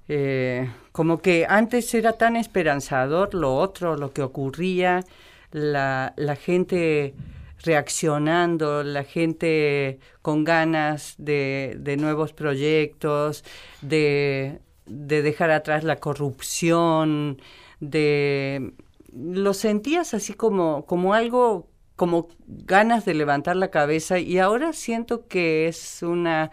[0.07, 5.03] Eh, como que antes era tan esperanzador lo otro, lo que ocurría,
[5.49, 7.15] la, la gente
[7.63, 13.43] reaccionando, la gente con ganas de, de nuevos proyectos,
[13.81, 17.41] de, de dejar atrás la corrupción,
[17.79, 18.73] de
[19.15, 25.27] lo sentías así como, como algo, como ganas de levantar la cabeza y ahora siento
[25.27, 26.51] que es una,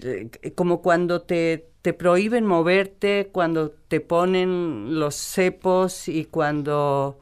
[0.00, 7.18] eh, como cuando te, te prohíben moverte, cuando te ponen los cepos y cuando,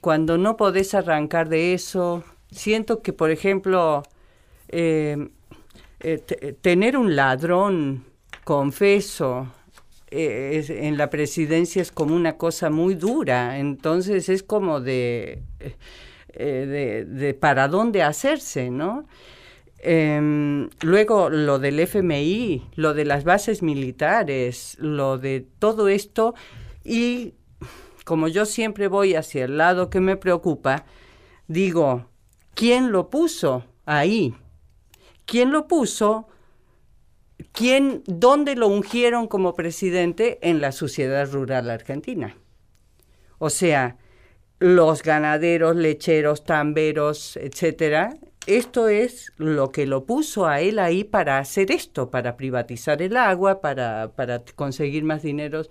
[0.00, 2.22] cuando no podés arrancar de eso.
[2.50, 4.02] Siento que, por ejemplo,
[4.68, 5.28] eh,
[6.00, 6.18] eh,
[6.60, 8.04] tener un ladrón
[8.44, 9.48] confeso
[10.10, 15.42] eh, en la presidencia es como una cosa muy dura, entonces es como de,
[16.32, 19.06] eh, de, para dónde hacerse, ¿no?
[19.80, 26.34] Em, luego lo del FMI, lo de las bases militares, lo de todo esto
[26.84, 27.34] y
[28.04, 30.86] como yo siempre voy hacia el lado que me preocupa,
[31.46, 32.06] digo,
[32.54, 34.34] ¿quién lo puso ahí?
[35.26, 36.26] ¿Quién lo puso?
[37.52, 40.38] ¿Quién, ¿Dónde lo ungieron como presidente?
[40.42, 42.36] En la sociedad rural argentina.
[43.38, 43.96] O sea,
[44.58, 48.16] los ganaderos, lecheros, tamberos, etcétera.
[48.46, 53.16] Esto es lo que lo puso a él ahí para hacer esto, para privatizar el
[53.16, 55.70] agua, para, para conseguir más dineros.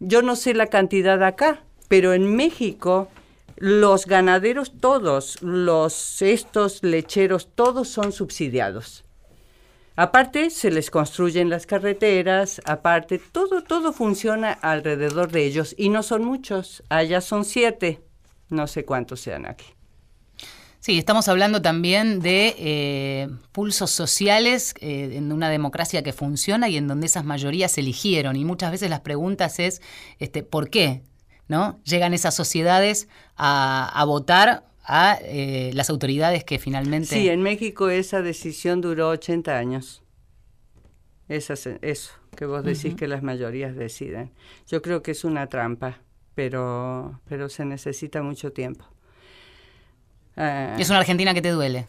[0.00, 3.08] Yo no sé la cantidad acá, pero en México
[3.56, 9.03] los ganaderos todos, los estos lecheros, todos son subsidiados.
[9.96, 16.02] Aparte, se les construyen las carreteras, aparte, todo, todo funciona alrededor de ellos y no
[16.02, 18.02] son muchos, allá son siete,
[18.48, 19.66] no sé cuántos sean aquí.
[20.84, 26.76] Sí, estamos hablando también de eh, pulsos sociales eh, en una democracia que funciona y
[26.76, 28.36] en donde esas mayorías eligieron.
[28.36, 29.80] Y muchas veces las preguntas es,
[30.18, 31.00] este, ¿por qué?
[31.48, 31.80] ¿No?
[31.84, 37.08] Llegan esas sociedades a, votar a eh, las autoridades que finalmente...
[37.08, 40.02] Sí, en México esa decisión duró 80 años.
[41.28, 41.54] eso
[42.36, 44.32] que vos decís que las mayorías deciden.
[44.66, 46.00] Yo creo que es una trampa,
[46.34, 48.84] pero, pero se necesita mucho tiempo.
[50.36, 50.76] Ah.
[50.78, 51.86] ¿Es una Argentina que te duele?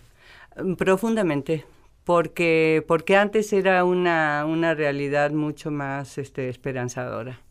[0.55, 1.65] Mm, profundamente,
[2.03, 7.41] porque, porque antes era una, una realidad mucho más este, esperanzadora.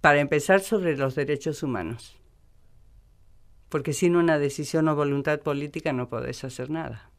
[0.00, 2.17] Para empezar, sobre los derechos humanos.
[3.68, 7.10] Porque sin una decisión o voluntad política no podés hacer nada.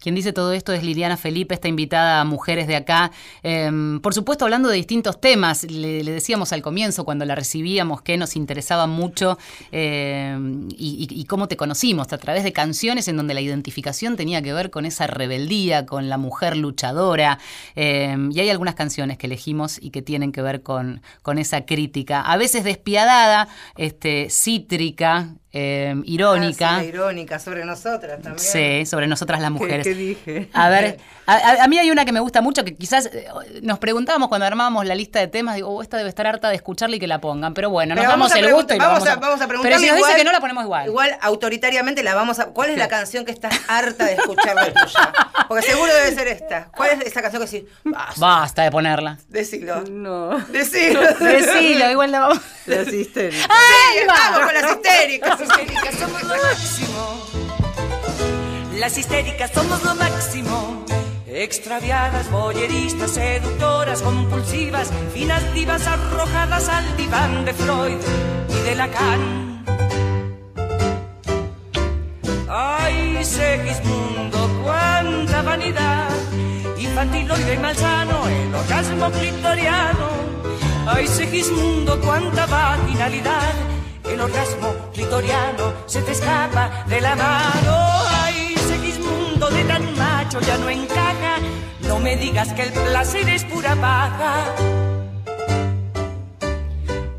[0.00, 3.12] Quien dice todo esto es Liliana Felipe, está invitada a mujeres de acá.
[3.42, 8.16] Em, por supuesto, hablando de distintos temas, le, decíamos al comienzo cuando la recibíamos que
[8.16, 9.36] nos interesaba mucho
[9.70, 14.54] em, y, cómo te conocimos, a través de canciones en donde la identificación tenía que
[14.54, 17.38] ver con esa rebeldía, con la mujer luchadora.
[17.74, 21.66] Em, y hay algunas canciones que elegimos y que tienen que ver con, con esa
[21.66, 26.76] crítica, a veces despiadada, este, cítrica, Em, irónica.
[26.76, 28.38] Ah, irónica, sobre nosotras también.
[28.38, 29.84] Sí, sobre nosotras las mujeres.
[29.84, 30.48] ¿Qué, dije?
[30.52, 33.26] A ver, a, mí hay una que me gusta mucho que quizás eh,
[33.60, 36.54] nos preguntábamos cuando armábamos la lista de temas, digo, oh, esta debe estar harta de
[36.54, 37.52] escucharla y que la pongan.
[37.52, 39.72] Pero bueno, nos damos el gusto y vamos, a, vamos a preguntar.
[39.72, 40.86] Pero si nos dice que no, la ponemos igual.
[40.86, 42.46] Igual, autoritariamente la vamos a.
[42.46, 45.12] ¿Cuál es la canción que estás harta de escucharla tuya?
[45.48, 46.68] Porque seguro debe ser esta.
[46.76, 47.66] ¿Cuál es esa canción que sí?
[48.18, 49.18] Basta, de ponerla.
[49.26, 49.82] Decilo.
[49.90, 50.38] No.
[50.46, 51.00] Decilo.
[51.18, 52.40] Decilo, igual la vamos.
[52.66, 53.48] Las histéricas.
[53.50, 55.39] ¡Ay, vamos con las histéricas!
[55.40, 57.26] Las histéricas somos lo máximo.
[58.78, 60.84] Las histéricas somos lo máximo.
[61.26, 67.96] Extraviadas, boyeristas, seductoras, compulsivas, finas divas arrojadas al diván de Freud
[68.50, 69.64] y de Lacan.
[72.46, 76.10] Ay, Segismundo, cuánta vanidad,
[76.78, 80.10] infantiloide y malsano, el orgasmo clitoriano.
[80.86, 83.70] Ay, Segismundo, cuánta vaginalidad
[84.12, 87.76] el orgasmo clitoriano se te escapa de la mano.
[88.22, 91.38] Ay, Segismundo de tan macho ya no encaja.
[91.82, 94.54] No me digas que el placer es pura paja.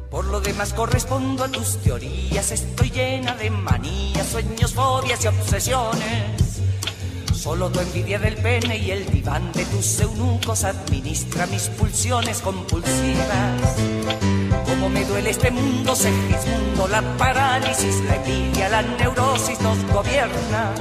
[0.10, 2.52] Por lo demás correspondo a tus teorías.
[2.52, 6.62] Estoy llena de manías, sueños, fobias y obsesiones.
[7.34, 13.78] Solo tu envidia del pene y el diván de tus eunucos administra mis pulsiones compulsivas.
[14.82, 20.74] Como me duele este mundo, Segismundo, la parálisis, la envidia, la neurosis nos gobierna.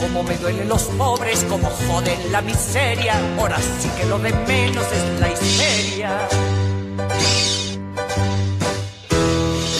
[0.00, 4.84] Como me duelen los pobres, como joden la miseria, ahora sí que lo de menos
[4.90, 6.28] es la histeria.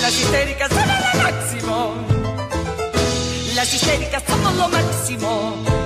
[0.00, 1.94] Las histéricas son lo máximo.
[3.56, 5.77] Las histéricas somos lo máximo.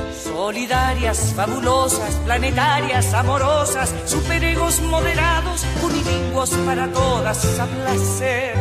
[0.43, 8.57] Solidarias, fabulosas, planetarias, amorosas, superegos moderados, unilingüos para todas a placer.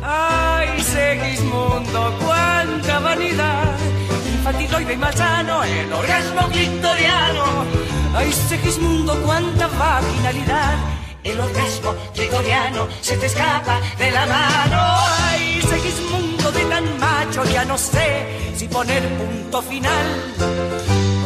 [0.00, 3.74] Ay, Segismundo, cuánta vanidad,
[4.32, 7.44] infantiloide y malsano, el orgasmo clitoriano.
[8.14, 10.76] Ay, Segismundo, cuánta vaginalidad,
[11.24, 14.78] el orgasmo clitoriano se te escapa de la mano.
[15.30, 16.09] Ay, Segismundo
[17.30, 20.06] ya no sé si poner punto final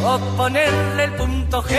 [0.03, 1.75] o ponerle el punto G.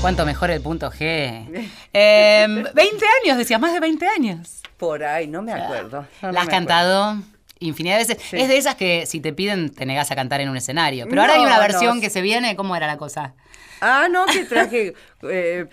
[0.00, 1.68] ¿Cuánto mejor el punto G?
[1.98, 4.60] Eh, 20 años, decías, más de 20 años.
[4.76, 6.06] Por ahí, no me acuerdo.
[6.20, 7.16] ¿La has cantado?
[7.58, 8.34] infinidad de veces.
[8.34, 11.06] Es de esas que si te piden te negas a cantar en un escenario.
[11.08, 13.32] Pero ahora hay una versión que se viene, ¿cómo era la cosa?
[13.80, 14.94] Ah, no, que traje.
[15.22, 15.66] Eh,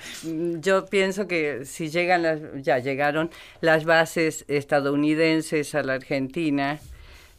[0.59, 3.29] yo pienso que si llegan las, ya llegaron
[3.61, 6.79] las bases estadounidenses a la Argentina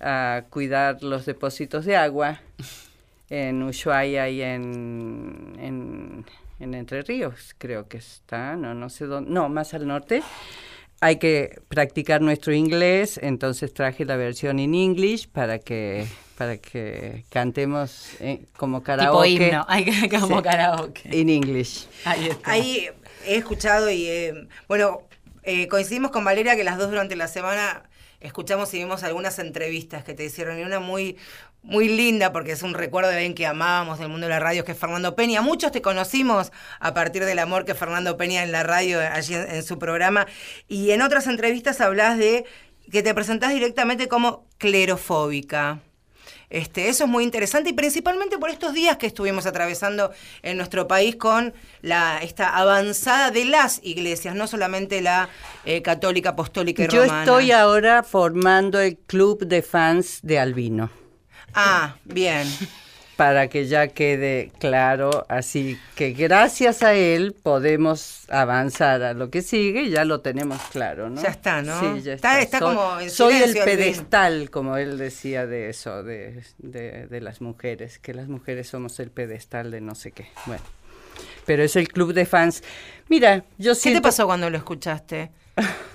[0.00, 2.40] a cuidar los depósitos de agua
[3.30, 6.24] en Ushuaia y en, en,
[6.60, 10.22] en Entre Ríos, creo que está, no, no sé dónde, no, más al norte
[11.00, 16.06] hay que practicar nuestro inglés, entonces traje la versión en English para que
[16.36, 19.28] para que cantemos eh, como karaoke.
[19.28, 21.02] Tipo himno, hay que como karaoke.
[21.10, 21.86] En English.
[22.04, 22.88] Ahí, Ahí
[23.26, 25.02] he escuchado y eh, bueno,
[25.42, 27.84] eh, coincidimos con Valeria que las dos durante la semana
[28.20, 31.18] escuchamos y vimos algunas entrevistas que te hicieron y una muy
[31.64, 34.64] muy linda porque es un recuerdo de alguien que amábamos del mundo de la radio,
[34.64, 35.40] que es Fernando Peña.
[35.40, 39.62] Muchos te conocimos a partir del amor que Fernando Peña en la radio, allí en,
[39.62, 40.26] su programa.
[40.68, 42.44] Y en otras entrevistas hablas de
[42.92, 45.80] que te presentás directamente como clerofóbica.
[46.54, 50.86] Este, eso es muy interesante y principalmente por estos días que estuvimos atravesando en nuestro
[50.86, 51.52] país con
[51.82, 55.28] la, esta avanzada de las iglesias, no solamente la
[55.64, 57.24] eh, católica, apostólica y Yo romana.
[57.24, 60.90] estoy ahora formando el club de fans de Albino.
[61.54, 62.46] Ah, bien.
[63.16, 69.42] Para que ya quede claro, así que gracias a él podemos avanzar a lo que
[69.42, 71.22] sigue, ya lo tenemos claro, ¿no?
[71.22, 71.78] Ya está, ¿no?
[71.80, 72.58] Sí, ya Está- está.
[72.58, 77.20] está soy, como en soy el pedestal, como él decía de eso, de, de, de
[77.20, 80.26] las mujeres, que las mujeres somos el pedestal de no sé qué.
[80.46, 80.62] Bueno,
[81.46, 82.62] pero es el club de fans.
[83.08, 84.00] Mira, yo ¿Qué siento...
[84.00, 85.30] te pasó cuando lo escuchaste?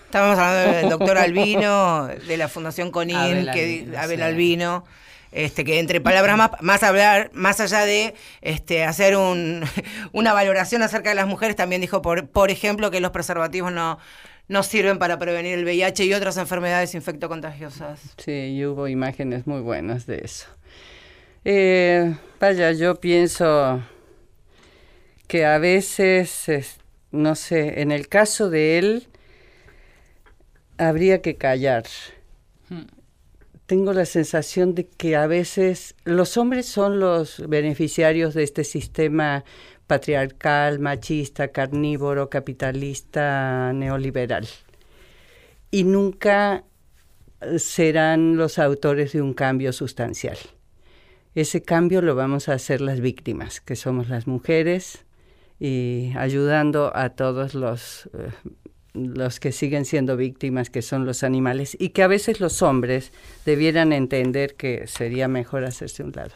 [0.05, 4.23] Estábamos hablando del doctor Albino, de la Fundación Conin, Abel que Albino, Abel sí.
[4.23, 4.85] Albino,
[5.31, 9.63] este, que entre palabras más, más hablar, más allá de este, hacer un,
[10.11, 13.99] una valoración acerca de las mujeres, también dijo, por, por ejemplo, que los preservativos no,
[14.47, 17.99] no sirven para prevenir el VIH y otras enfermedades infectocontagiosas.
[18.17, 20.47] Sí, y hubo imágenes muy buenas de eso.
[21.45, 23.81] Eh, vaya, yo pienso
[25.27, 26.79] que a veces, es-
[27.11, 29.07] no sé, en el caso de él,
[30.77, 31.83] habría que callar.
[33.69, 39.43] Tengo la sensación de que a veces los hombres son los beneficiarios de este sistema
[39.85, 44.47] patriarcal, machista, carnívoro, capitalista, neoliberal.
[45.69, 46.63] Y nunca
[47.59, 50.39] serán los autores de un cambio sustancial.
[51.35, 55.05] Ese cambio lo vamos a hacer las víctimas, que somos las mujeres,
[55.59, 58.31] y ayudando a todos los, eh,
[59.07, 63.11] los que siguen siendo víctimas, que son los animales, y que a veces los hombres
[63.45, 66.31] debieran entender que sería mejor hacerse un lado.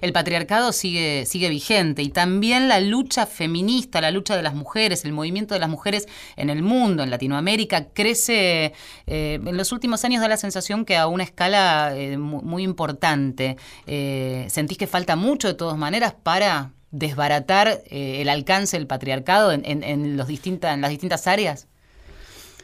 [0.00, 5.04] El patriarcado sigue, sigue vigente y también la lucha feminista, la lucha de las mujeres,
[5.04, 8.72] el movimiento de las mujeres en el mundo, en Latinoamérica, crece.
[9.06, 12.62] eh, en los últimos años da la sensación que a una escala eh, mu- muy,
[12.62, 13.58] importante.
[13.86, 19.52] Eh, ¿Sentís que falta mucho de todas maneras para desbaratar eh, el alcance del patriarcado
[19.52, 21.66] en, en- en los distinta- en las distintas áreas?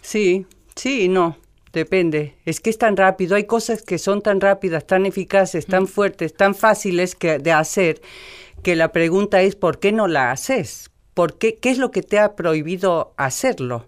[0.03, 1.37] Sí, sí y no.
[1.73, 2.35] Depende.
[2.47, 3.37] Es que es tan rápido.
[3.37, 8.01] Hay cosas que son tan rápidas, tan eficaces, tan fuertes, tan fáciles que, de hacer,
[8.63, 10.91] que la pregunta es ¿por qué no la haces?
[11.13, 11.57] ¿Por qué?
[11.57, 13.87] ¿Qué es lo que te ha prohibido hacerlo?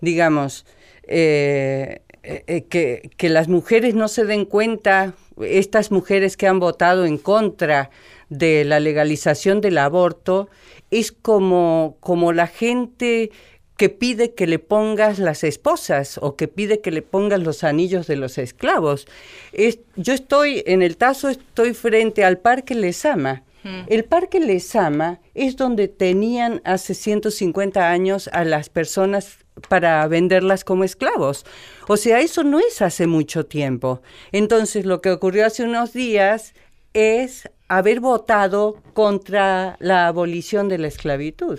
[0.00, 0.66] Digamos,
[1.08, 6.58] eh, eh, eh, que, que las mujeres no se den cuenta, estas mujeres que han
[6.58, 7.90] votado en contra
[8.30, 10.48] de la legalización del aborto,
[10.90, 13.30] es como, como la gente
[13.76, 18.08] que pide que le pongas las esposas o que pide que le pongas los anillos
[18.08, 19.06] de los esclavos.
[19.52, 23.44] Es, yo estoy, en el Tazo, estoy frente al Parque Lesama.
[23.88, 30.84] El Parque Lesama es donde tenían hace 150 años a las personas para venderlas como
[30.84, 31.44] esclavos.
[31.88, 34.02] O sea, eso no es hace mucho tiempo.
[34.32, 36.54] Entonces, lo que ocurrió hace unos días
[36.92, 41.58] es haber votado contra la abolición de la esclavitud.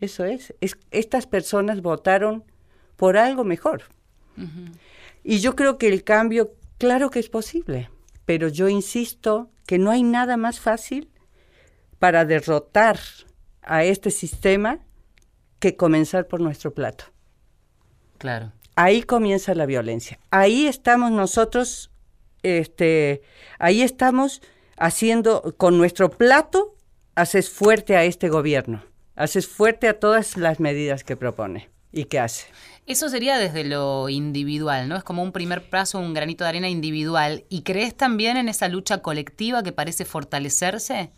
[0.00, 0.54] Eso es.
[0.60, 2.44] es estas personas votaron
[2.96, 3.84] por algo mejor.
[5.22, 7.90] Y yo creo que el cambio, claro que es posible,
[8.24, 11.08] pero yo insisto que no hay nada más fácil
[11.98, 12.98] para derrotar
[13.62, 14.80] a este sistema
[15.60, 17.11] que comenzar por nuestro plato.
[18.22, 18.52] Claro.
[18.76, 20.16] Ahí comienza la violencia.
[20.30, 21.90] Ahí estamos nosotros,
[22.44, 23.22] este,
[23.58, 24.42] ahí estamos
[24.76, 26.76] haciendo con nuestro plato,
[27.16, 28.84] haces fuerte a este gobierno,
[29.16, 32.46] haces fuerte a todas las medidas que propone y que hace.
[32.86, 34.94] Eso sería desde lo individual, ¿no?
[34.94, 37.44] Es como un primer paso, un granito de arena individual.
[37.48, 41.10] ¿Y crees también en esa lucha colectiva que parece fortalecerse?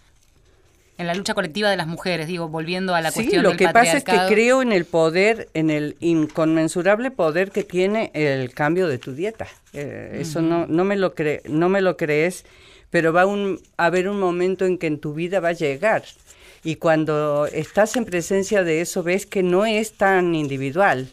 [0.97, 3.59] En la lucha colectiva de las mujeres, digo, volviendo a la sí, cuestión lo del
[3.59, 8.53] que pasa es que creo en el poder, en el inconmensurable poder que tiene el
[8.55, 9.49] cambio de tu dieta.
[9.73, 12.45] Eh, Eso no, no, me lo cre- no me lo crees,
[12.91, 16.05] pero va un- a haber un momento en que en tu vida va a llegar.
[16.63, 21.09] Y cuando estás en presencia de eso, ves que no es tan individual.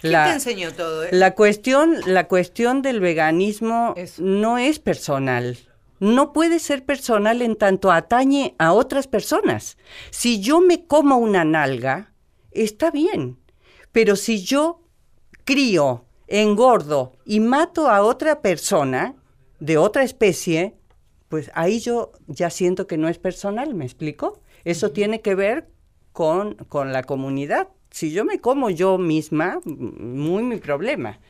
[0.00, 1.04] ¿Quién te enseñó todo?
[1.04, 1.10] eh?
[1.12, 4.20] La cuestión, la cuestión del veganismo Eso.
[4.20, 5.56] no es personal.
[6.02, 9.78] No puede ser personal en tanto atañe a otras personas.
[10.10, 12.12] Si yo me como una nalga,
[12.50, 13.38] está bien.
[13.92, 14.80] Pero si yo
[15.44, 19.14] crío, engordo y mato a otra persona
[19.60, 20.74] de otra especie,
[21.28, 24.40] pues ahí yo ya siento que no es personal, ¿me explico?
[24.64, 25.68] Eso tiene que ver
[26.12, 27.68] con, con la comunidad.
[27.92, 31.20] Si yo me como yo misma, muy mi problema,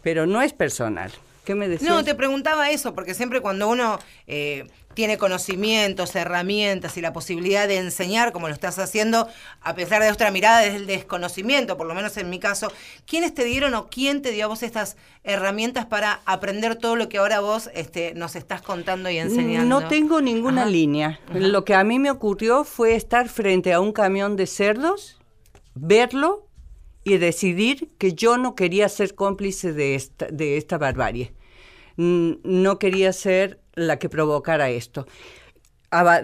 [0.00, 1.12] pero no es personal.
[1.46, 1.88] ¿Qué me decías?
[1.88, 7.68] No, te preguntaba eso, porque siempre cuando uno eh, tiene conocimientos, herramientas y la posibilidad
[7.68, 9.28] de enseñar, como lo estás haciendo,
[9.60, 12.72] a pesar de otra mirada desde el desconocimiento, por lo menos en mi caso,
[13.06, 17.08] ¿quiénes te dieron o quién te dio a vos estas herramientas para aprender todo lo
[17.08, 19.82] que ahora vos este, nos estás contando y enseñando?
[19.82, 20.70] No tengo ninguna Ajá.
[20.70, 21.20] línea.
[21.32, 25.16] Lo que a mí me ocurrió fue estar frente a un camión de cerdos,
[25.76, 26.48] verlo
[27.04, 31.35] y decidir que yo no quería ser cómplice de esta, de esta barbarie.
[31.96, 35.06] No quería ser la que provocara esto.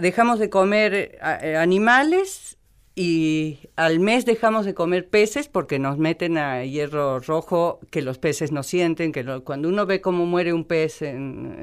[0.00, 2.58] Dejamos de comer eh, animales
[2.94, 8.18] y al mes dejamos de comer peces porque nos meten a hierro rojo que los
[8.18, 11.00] peces no sienten, que cuando uno ve cómo muere un pez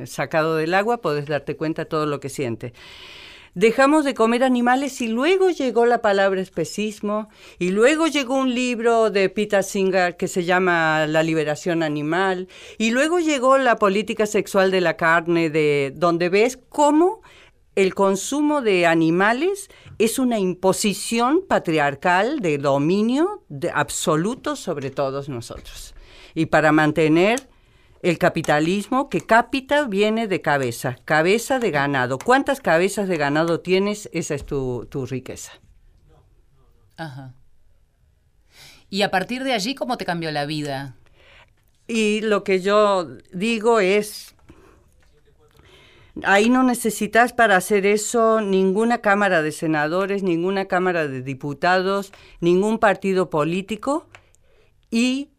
[0.06, 2.74] sacado del agua, puedes darte cuenta todo lo que siente.
[3.56, 9.10] Dejamos de comer animales y luego llegó la palabra especismo y luego llegó un libro
[9.10, 12.48] de Peter Singer que se llama La liberación animal
[12.78, 17.22] y luego llegó la política sexual de la carne de donde ves cómo
[17.76, 25.96] el consumo de animales es una imposición patriarcal de dominio de absoluto sobre todos nosotros.
[26.36, 27.48] Y para mantener
[28.02, 32.18] el capitalismo, que capita viene de cabeza, cabeza de ganado.
[32.18, 34.10] ¿Cuántas cabezas de ganado tienes?
[34.14, 35.52] Esa es tu, tu riqueza.
[36.98, 37.34] Ajá.
[38.90, 40.96] Y a partir de allí, ¿cómo te cambió la vida?
[41.88, 44.36] Y lo que yo digo es,
[46.24, 52.80] ahí no necesitas para hacer eso ninguna Cámara de Senadores, ninguna Cámara de Diputados, ningún
[52.80, 54.08] partido político
[54.92, 55.30] y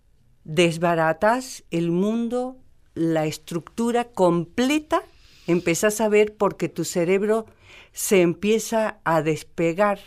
[0.51, 2.57] desbaratas el mundo,
[2.95, 5.05] la estructura completa,
[5.47, 7.47] empezás a ver porque tu cerebro
[7.93, 10.01] se empieza a despegar,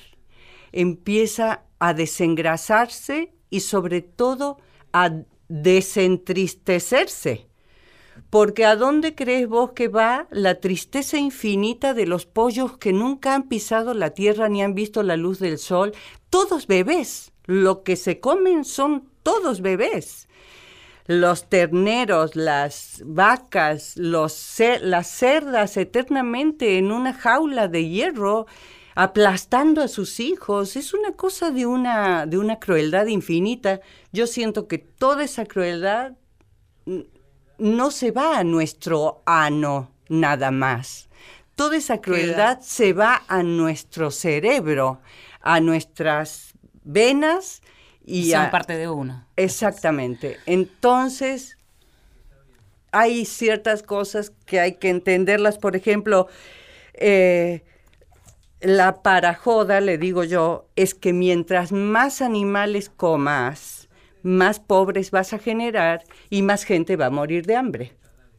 [0.74, 4.58] empieza a desengrasarse y sobre todo
[4.92, 5.14] a
[5.48, 7.48] desentristecerse.
[8.30, 13.34] Porque ¿a dónde crees vos que va la tristeza infinita de los pollos que nunca
[13.34, 15.94] han pisado la tierra ni han visto la luz del sol?
[16.30, 17.32] Todos bebés.
[17.46, 20.28] Lo que se comen son todos bebés.
[21.06, 28.46] Los terneros, las vacas, los las cerdas eternamente en una jaula de hierro,
[28.96, 30.76] aplastando a sus hijos.
[30.76, 33.82] Es una cosa de una, de una crueldad infinita.
[34.12, 36.14] Yo siento que toda esa crueldad
[37.58, 41.10] no se va a nuestro ano nada más.
[41.56, 45.02] Toda esa crueldad se va a nuestro cerebro,
[45.42, 47.62] a nuestras venas
[48.06, 49.26] y Son a- parte de uno.
[49.36, 50.38] Exactamente.
[50.46, 51.58] Entonces,
[52.92, 55.58] hay ciertas cosas que hay que entenderlas.
[55.58, 56.28] Por ejemplo,
[56.94, 57.64] eh,
[58.62, 63.90] la parajoda, le digo yo, es que mientras más animales comas,
[64.22, 67.94] más pobres vas a generar y más gente va a morir de hambre.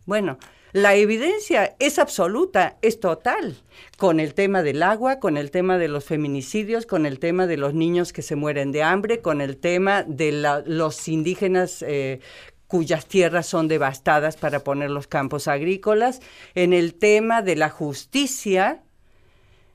[0.06, 0.38] Bueno,
[0.74, 3.56] la evidencia es absoluta, es total,
[3.96, 7.56] con el tema del agua, con el tema de los feminicidios, con el tema de
[7.56, 12.18] los niños que se mueren de hambre, con el tema de la- los indígenas eh,
[12.66, 16.20] cuyas tierras son devastadas para poner los campos agrícolas,
[16.56, 18.82] en el tema de la justicia.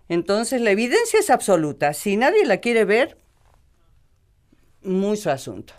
[0.10, 1.94] Entonces, la evidencia es absoluta.
[1.94, 3.16] Si nadie la quiere ver,
[4.84, 5.74] muy su asunto.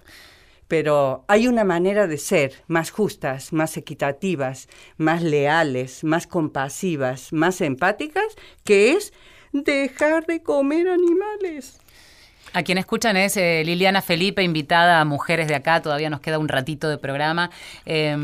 [0.71, 4.69] Pero hay una manera de ser más justas, más equitativas,
[4.99, 9.13] más leales, más compasivas, más empáticas, que es
[9.53, 11.80] dejar de comer animales.
[12.53, 16.41] A quien escuchan es eh, Liliana Felipe, invitada a Mujeres de Acá, todavía nos queda
[16.41, 17.51] un ratito de programa.
[17.87, 18.17] Eh,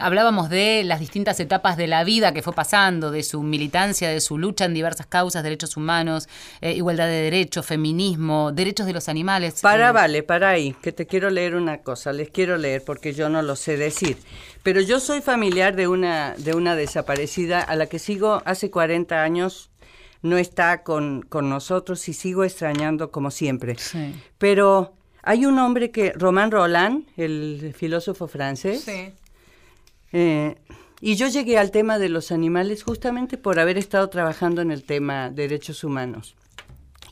[0.00, 4.22] hablábamos de las distintas etapas de la vida que fue pasando, de su militancia, de
[4.22, 6.28] su lucha en diversas causas, derechos humanos,
[6.62, 9.60] eh, igualdad de derechos, feminismo, derechos de los animales.
[9.60, 13.12] Para, Eh, vale, para ahí, que te quiero leer una cosa, les quiero leer porque
[13.12, 14.16] yo no lo sé decir.
[14.62, 19.22] Pero yo soy familiar de una, de una desaparecida a la que sigo hace 40
[19.22, 19.68] años,
[20.24, 23.76] no está con, con nosotros y sigo extrañando como siempre.
[23.78, 24.14] Sí.
[24.38, 29.12] Pero hay un hombre que, Romain Roland, el filósofo francés, Sí.
[30.12, 30.56] eh,
[31.00, 34.84] y yo llegué al tema de los animales justamente por haber estado trabajando en el
[34.84, 36.34] tema derechos humanos.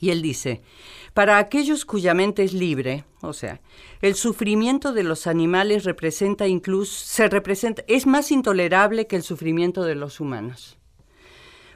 [0.01, 0.63] Y él dice,
[1.15, 3.61] para aquellos cuya mente es libre, o sea,
[4.01, 9.83] el sufrimiento de los animales representa incluso, se representa, es más intolerable que el sufrimiento
[9.85, 10.79] de los humanos.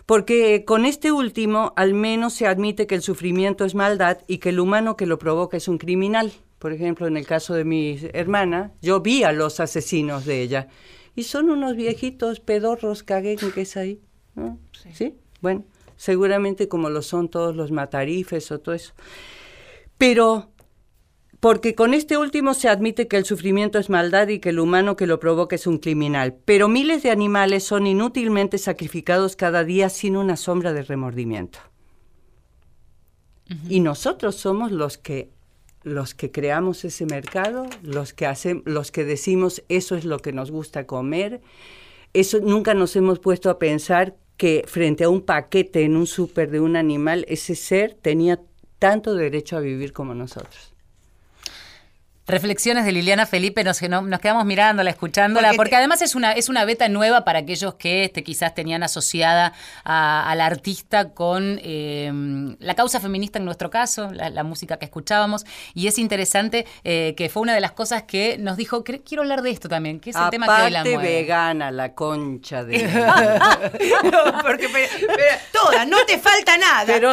[0.07, 4.51] Porque con este último al menos se admite que el sufrimiento es maldad y que
[4.51, 6.33] el humano que lo provoca es un criminal.
[6.61, 10.69] Por ejemplo, en el caso de mi hermana, yo vi a los asesinos de ella
[11.17, 14.01] y son unos viejitos pedorros caguenques ahí.
[14.37, 14.59] ¿no?
[14.93, 15.15] ¿Sí?
[15.41, 15.65] Bueno,
[15.97, 18.95] seguramente como lo son todos los matarifes o todo eso.
[19.99, 20.51] Pero
[21.41, 24.97] porque con este último se admite que el sufrimiento es maldad y que el humano
[24.97, 26.37] que lo provoca es un criminal.
[26.45, 31.59] Pero miles de animales son inútilmente sacrificados cada día sin una sombra de remordimiento.
[33.69, 35.31] Y nosotros somos los que
[35.85, 40.33] los que creamos ese mercado, los que hacen, los que decimos eso es lo que
[40.33, 41.43] nos gusta comer.
[42.13, 46.51] Eso nunca nos hemos puesto a pensar que frente a un paquete en un súper
[46.51, 48.41] de un animal, ese ser tenía
[48.81, 50.76] tanto derecho a vivir como nosotros.
[52.29, 56.65] Reflexiones de Liliana Felipe, nos, nos quedamos mirándola, escuchándola, porque, además es una, es una
[56.65, 59.53] beta nueva para aquellos que este, quizás tenían asociada
[59.85, 65.47] a, la artista con em, la causa feminista en nuestro caso, la, música que escuchábamos,
[65.73, 69.43] y es interesante eh, que fue una de las cosas que nos dijo, quiero hablar
[69.43, 72.79] de esto también, que es el tema que hoy la vegana, la concha de...
[74.43, 74.69] porque,
[75.53, 76.85] toda, no te falta nada.
[76.87, 77.13] Pero,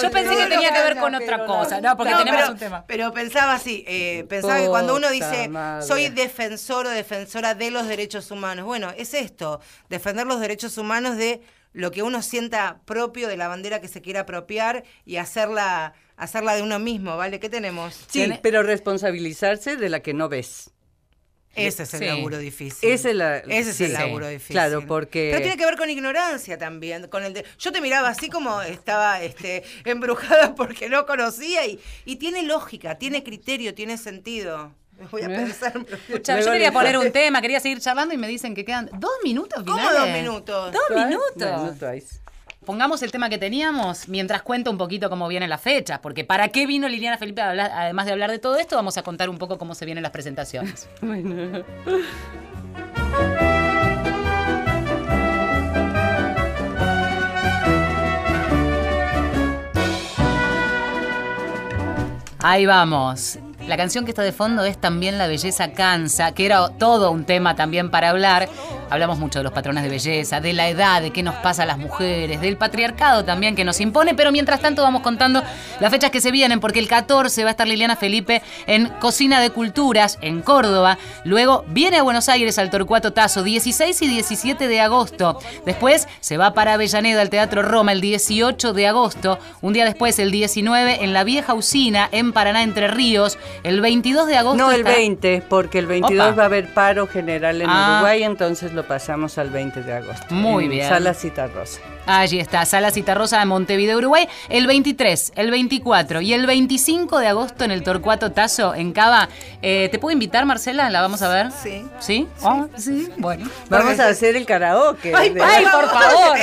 [0.00, 2.84] yo pensé que tenía que ver con otra cosa, no, porque tenemos un tema.
[2.86, 5.50] Pero pensaba así, eh, pensaba que cuando uno dice
[5.80, 11.16] soy defensor o defensora de los derechos humanos, bueno, es esto, defender los derechos humanos
[11.16, 11.42] de
[11.72, 16.54] lo que uno sienta propio de la bandera que se quiera apropiar y hacerla, hacerla
[16.54, 17.40] de uno mismo, ¿vale?
[17.40, 18.06] ¿Qué tenemos?
[18.08, 20.70] Sí, pero responsabilizarse de la que no ves.
[21.54, 22.88] Ese es el laburo difícil.
[22.88, 24.54] Ese, es el laburo difícil.
[24.54, 25.30] Claro, porque...
[25.32, 27.08] Pero tiene que ver con ignorancia también.
[27.08, 32.16] Con el Yo te miraba así como estaba este, embrujada porque no conocía y, y
[32.16, 34.72] tiene lógica, tiene criterio, tiene sentido.
[35.10, 35.72] Voy a pensar.
[36.08, 39.62] yo quería poner un tema, quería seguir charlando y me dicen que quedan dos minutos
[39.64, 39.88] finales.
[39.88, 40.72] ¿Cómo dos minutos?
[40.72, 42.20] Dos minutos.
[42.64, 46.48] Pongamos el tema que teníamos mientras cuento un poquito cómo vienen las fechas, porque ¿para
[46.48, 47.42] qué vino Liliana Felipe?
[47.42, 50.12] además de hablar de todo esto, vamos a contar un poco cómo se vienen las
[50.12, 50.88] presentaciones.
[51.02, 51.62] bueno.
[62.40, 63.38] Ahí vamos.
[63.66, 67.24] La canción que está de fondo es también La belleza cansa, que era todo un
[67.24, 68.46] tema también para hablar.
[68.90, 71.66] Hablamos mucho de los patrones de belleza, de la edad, de qué nos pasa a
[71.66, 75.42] las mujeres, del patriarcado también que nos impone, pero mientras tanto vamos contando
[75.80, 79.40] las fechas que se vienen, porque el 14 va a estar Liliana Felipe en Cocina
[79.40, 80.98] de Culturas, en Córdoba.
[81.24, 85.38] Luego viene a Buenos Aires al Torcuato Tazo, 16 y 17 de agosto.
[85.64, 89.38] Después se va para Avellaneda al Teatro Roma el 18 de agosto.
[89.62, 93.38] Un día después, el 19, en la Vieja Usina, en Paraná, Entre Ríos.
[93.62, 94.62] El 22 de agosto.
[94.62, 97.98] No, el 20, porque el 22 va a haber paro general en ah.
[97.98, 100.34] Uruguay, entonces lo pasamos al 20 de agosto.
[100.34, 100.88] Muy bien.
[100.88, 101.80] Sala Cita Rosa.
[102.06, 104.28] Allí está, Sala Citarrosa de Montevideo, Uruguay.
[104.50, 109.30] El 23, el 24 y el 25 de agosto en el Torcuato Tazo, en Cava.
[109.62, 110.90] Eh, ¿Te puedo invitar, Marcela?
[110.90, 111.50] ¿La vamos a ver?
[111.50, 111.86] Sí.
[112.00, 112.28] ¿Sí?
[112.42, 113.08] Oh, sí.
[113.16, 113.48] Bueno.
[113.70, 115.14] Vamos a hacer el karaoke.
[115.14, 116.36] Ay, por favor.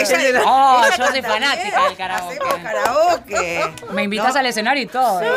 [0.45, 2.37] oh, yo soy fanática del karaoke.
[2.39, 3.61] Hacemos karaoke.
[3.91, 5.21] Me invitas al escenario y todo.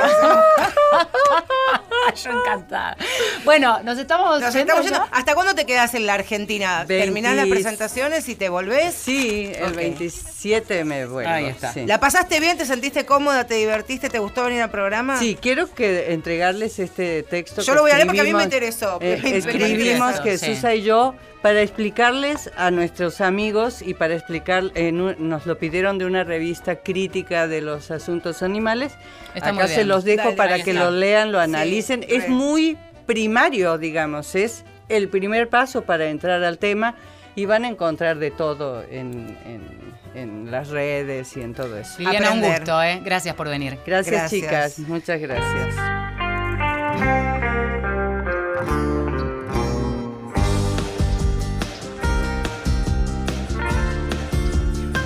[2.25, 2.97] yo encantada.
[3.45, 5.05] Bueno, nos estamos, nos estamos yendo.
[5.11, 6.85] ¿Hasta cuándo te quedas en la Argentina?
[6.87, 8.95] ¿Terminás las presentaciones y te volvés?
[8.95, 11.31] Sí, el 25 siete me vuelvo.
[11.31, 11.73] Ahí está.
[11.87, 12.59] ¿La pasaste bien?
[12.59, 13.47] ¿Te sentiste cómoda?
[13.47, 14.09] ¿Te divertiste?
[14.11, 15.19] ¿Te gustó venir al programa?
[15.19, 17.63] Sí, quiero que entregarles este texto.
[17.63, 18.99] Yo lo voy a leer porque a mí me interesó.
[19.01, 25.45] Eh, escribimos que Susa y yo para explicarles a nuestros amigos y para explicar, nos
[25.45, 28.95] lo pidieron de una revista crítica de los asuntos animales.
[29.35, 32.05] Acá se los dejo para que lo lean, lo analicen.
[32.09, 36.97] es muy primario, digamos, es el primer paso para entrar al tema
[37.35, 41.95] y van a encontrar de todo en en las redes y en todo eso.
[41.99, 43.01] Liliana, un gusto, ¿eh?
[43.05, 43.79] Gracias por venir.
[43.85, 44.79] Gracias, chicas.
[44.79, 45.75] Muchas gracias.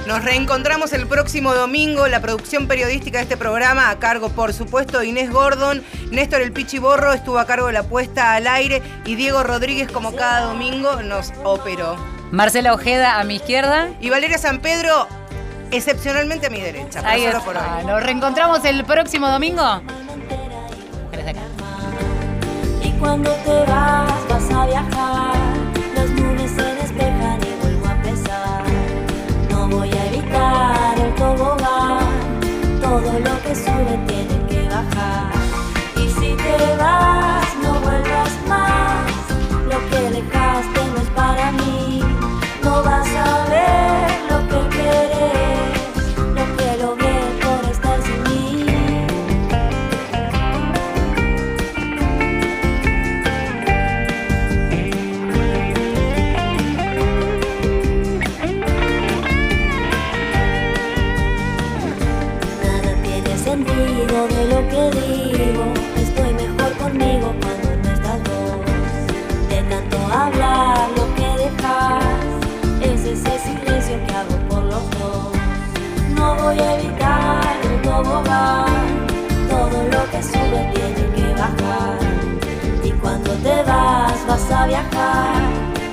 [0.06, 2.08] Nos reencontramos el próximo domingo.
[2.08, 5.82] La producción periodística de este programa, a cargo, por supuesto, de Inés Gordon.
[6.10, 8.82] Néstor El Pichiborro estuvo a cargo de la puesta al aire.
[9.04, 12.17] Y Diego Rodríguez, como cada domingo, nos operó.
[12.30, 13.88] Marcela Ojeda a mi izquierda.
[14.00, 15.08] Y Valeria San Pedro,
[15.70, 17.02] excepcionalmente a mi derecha.
[17.04, 17.40] Ahí está.
[17.40, 17.86] Por hoy.
[17.86, 19.80] Nos reencontramos el próximo domingo.
[22.82, 25.47] Y cuando te vas, vas a viajar.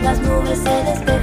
[0.01, 1.14] Las nubes se despejan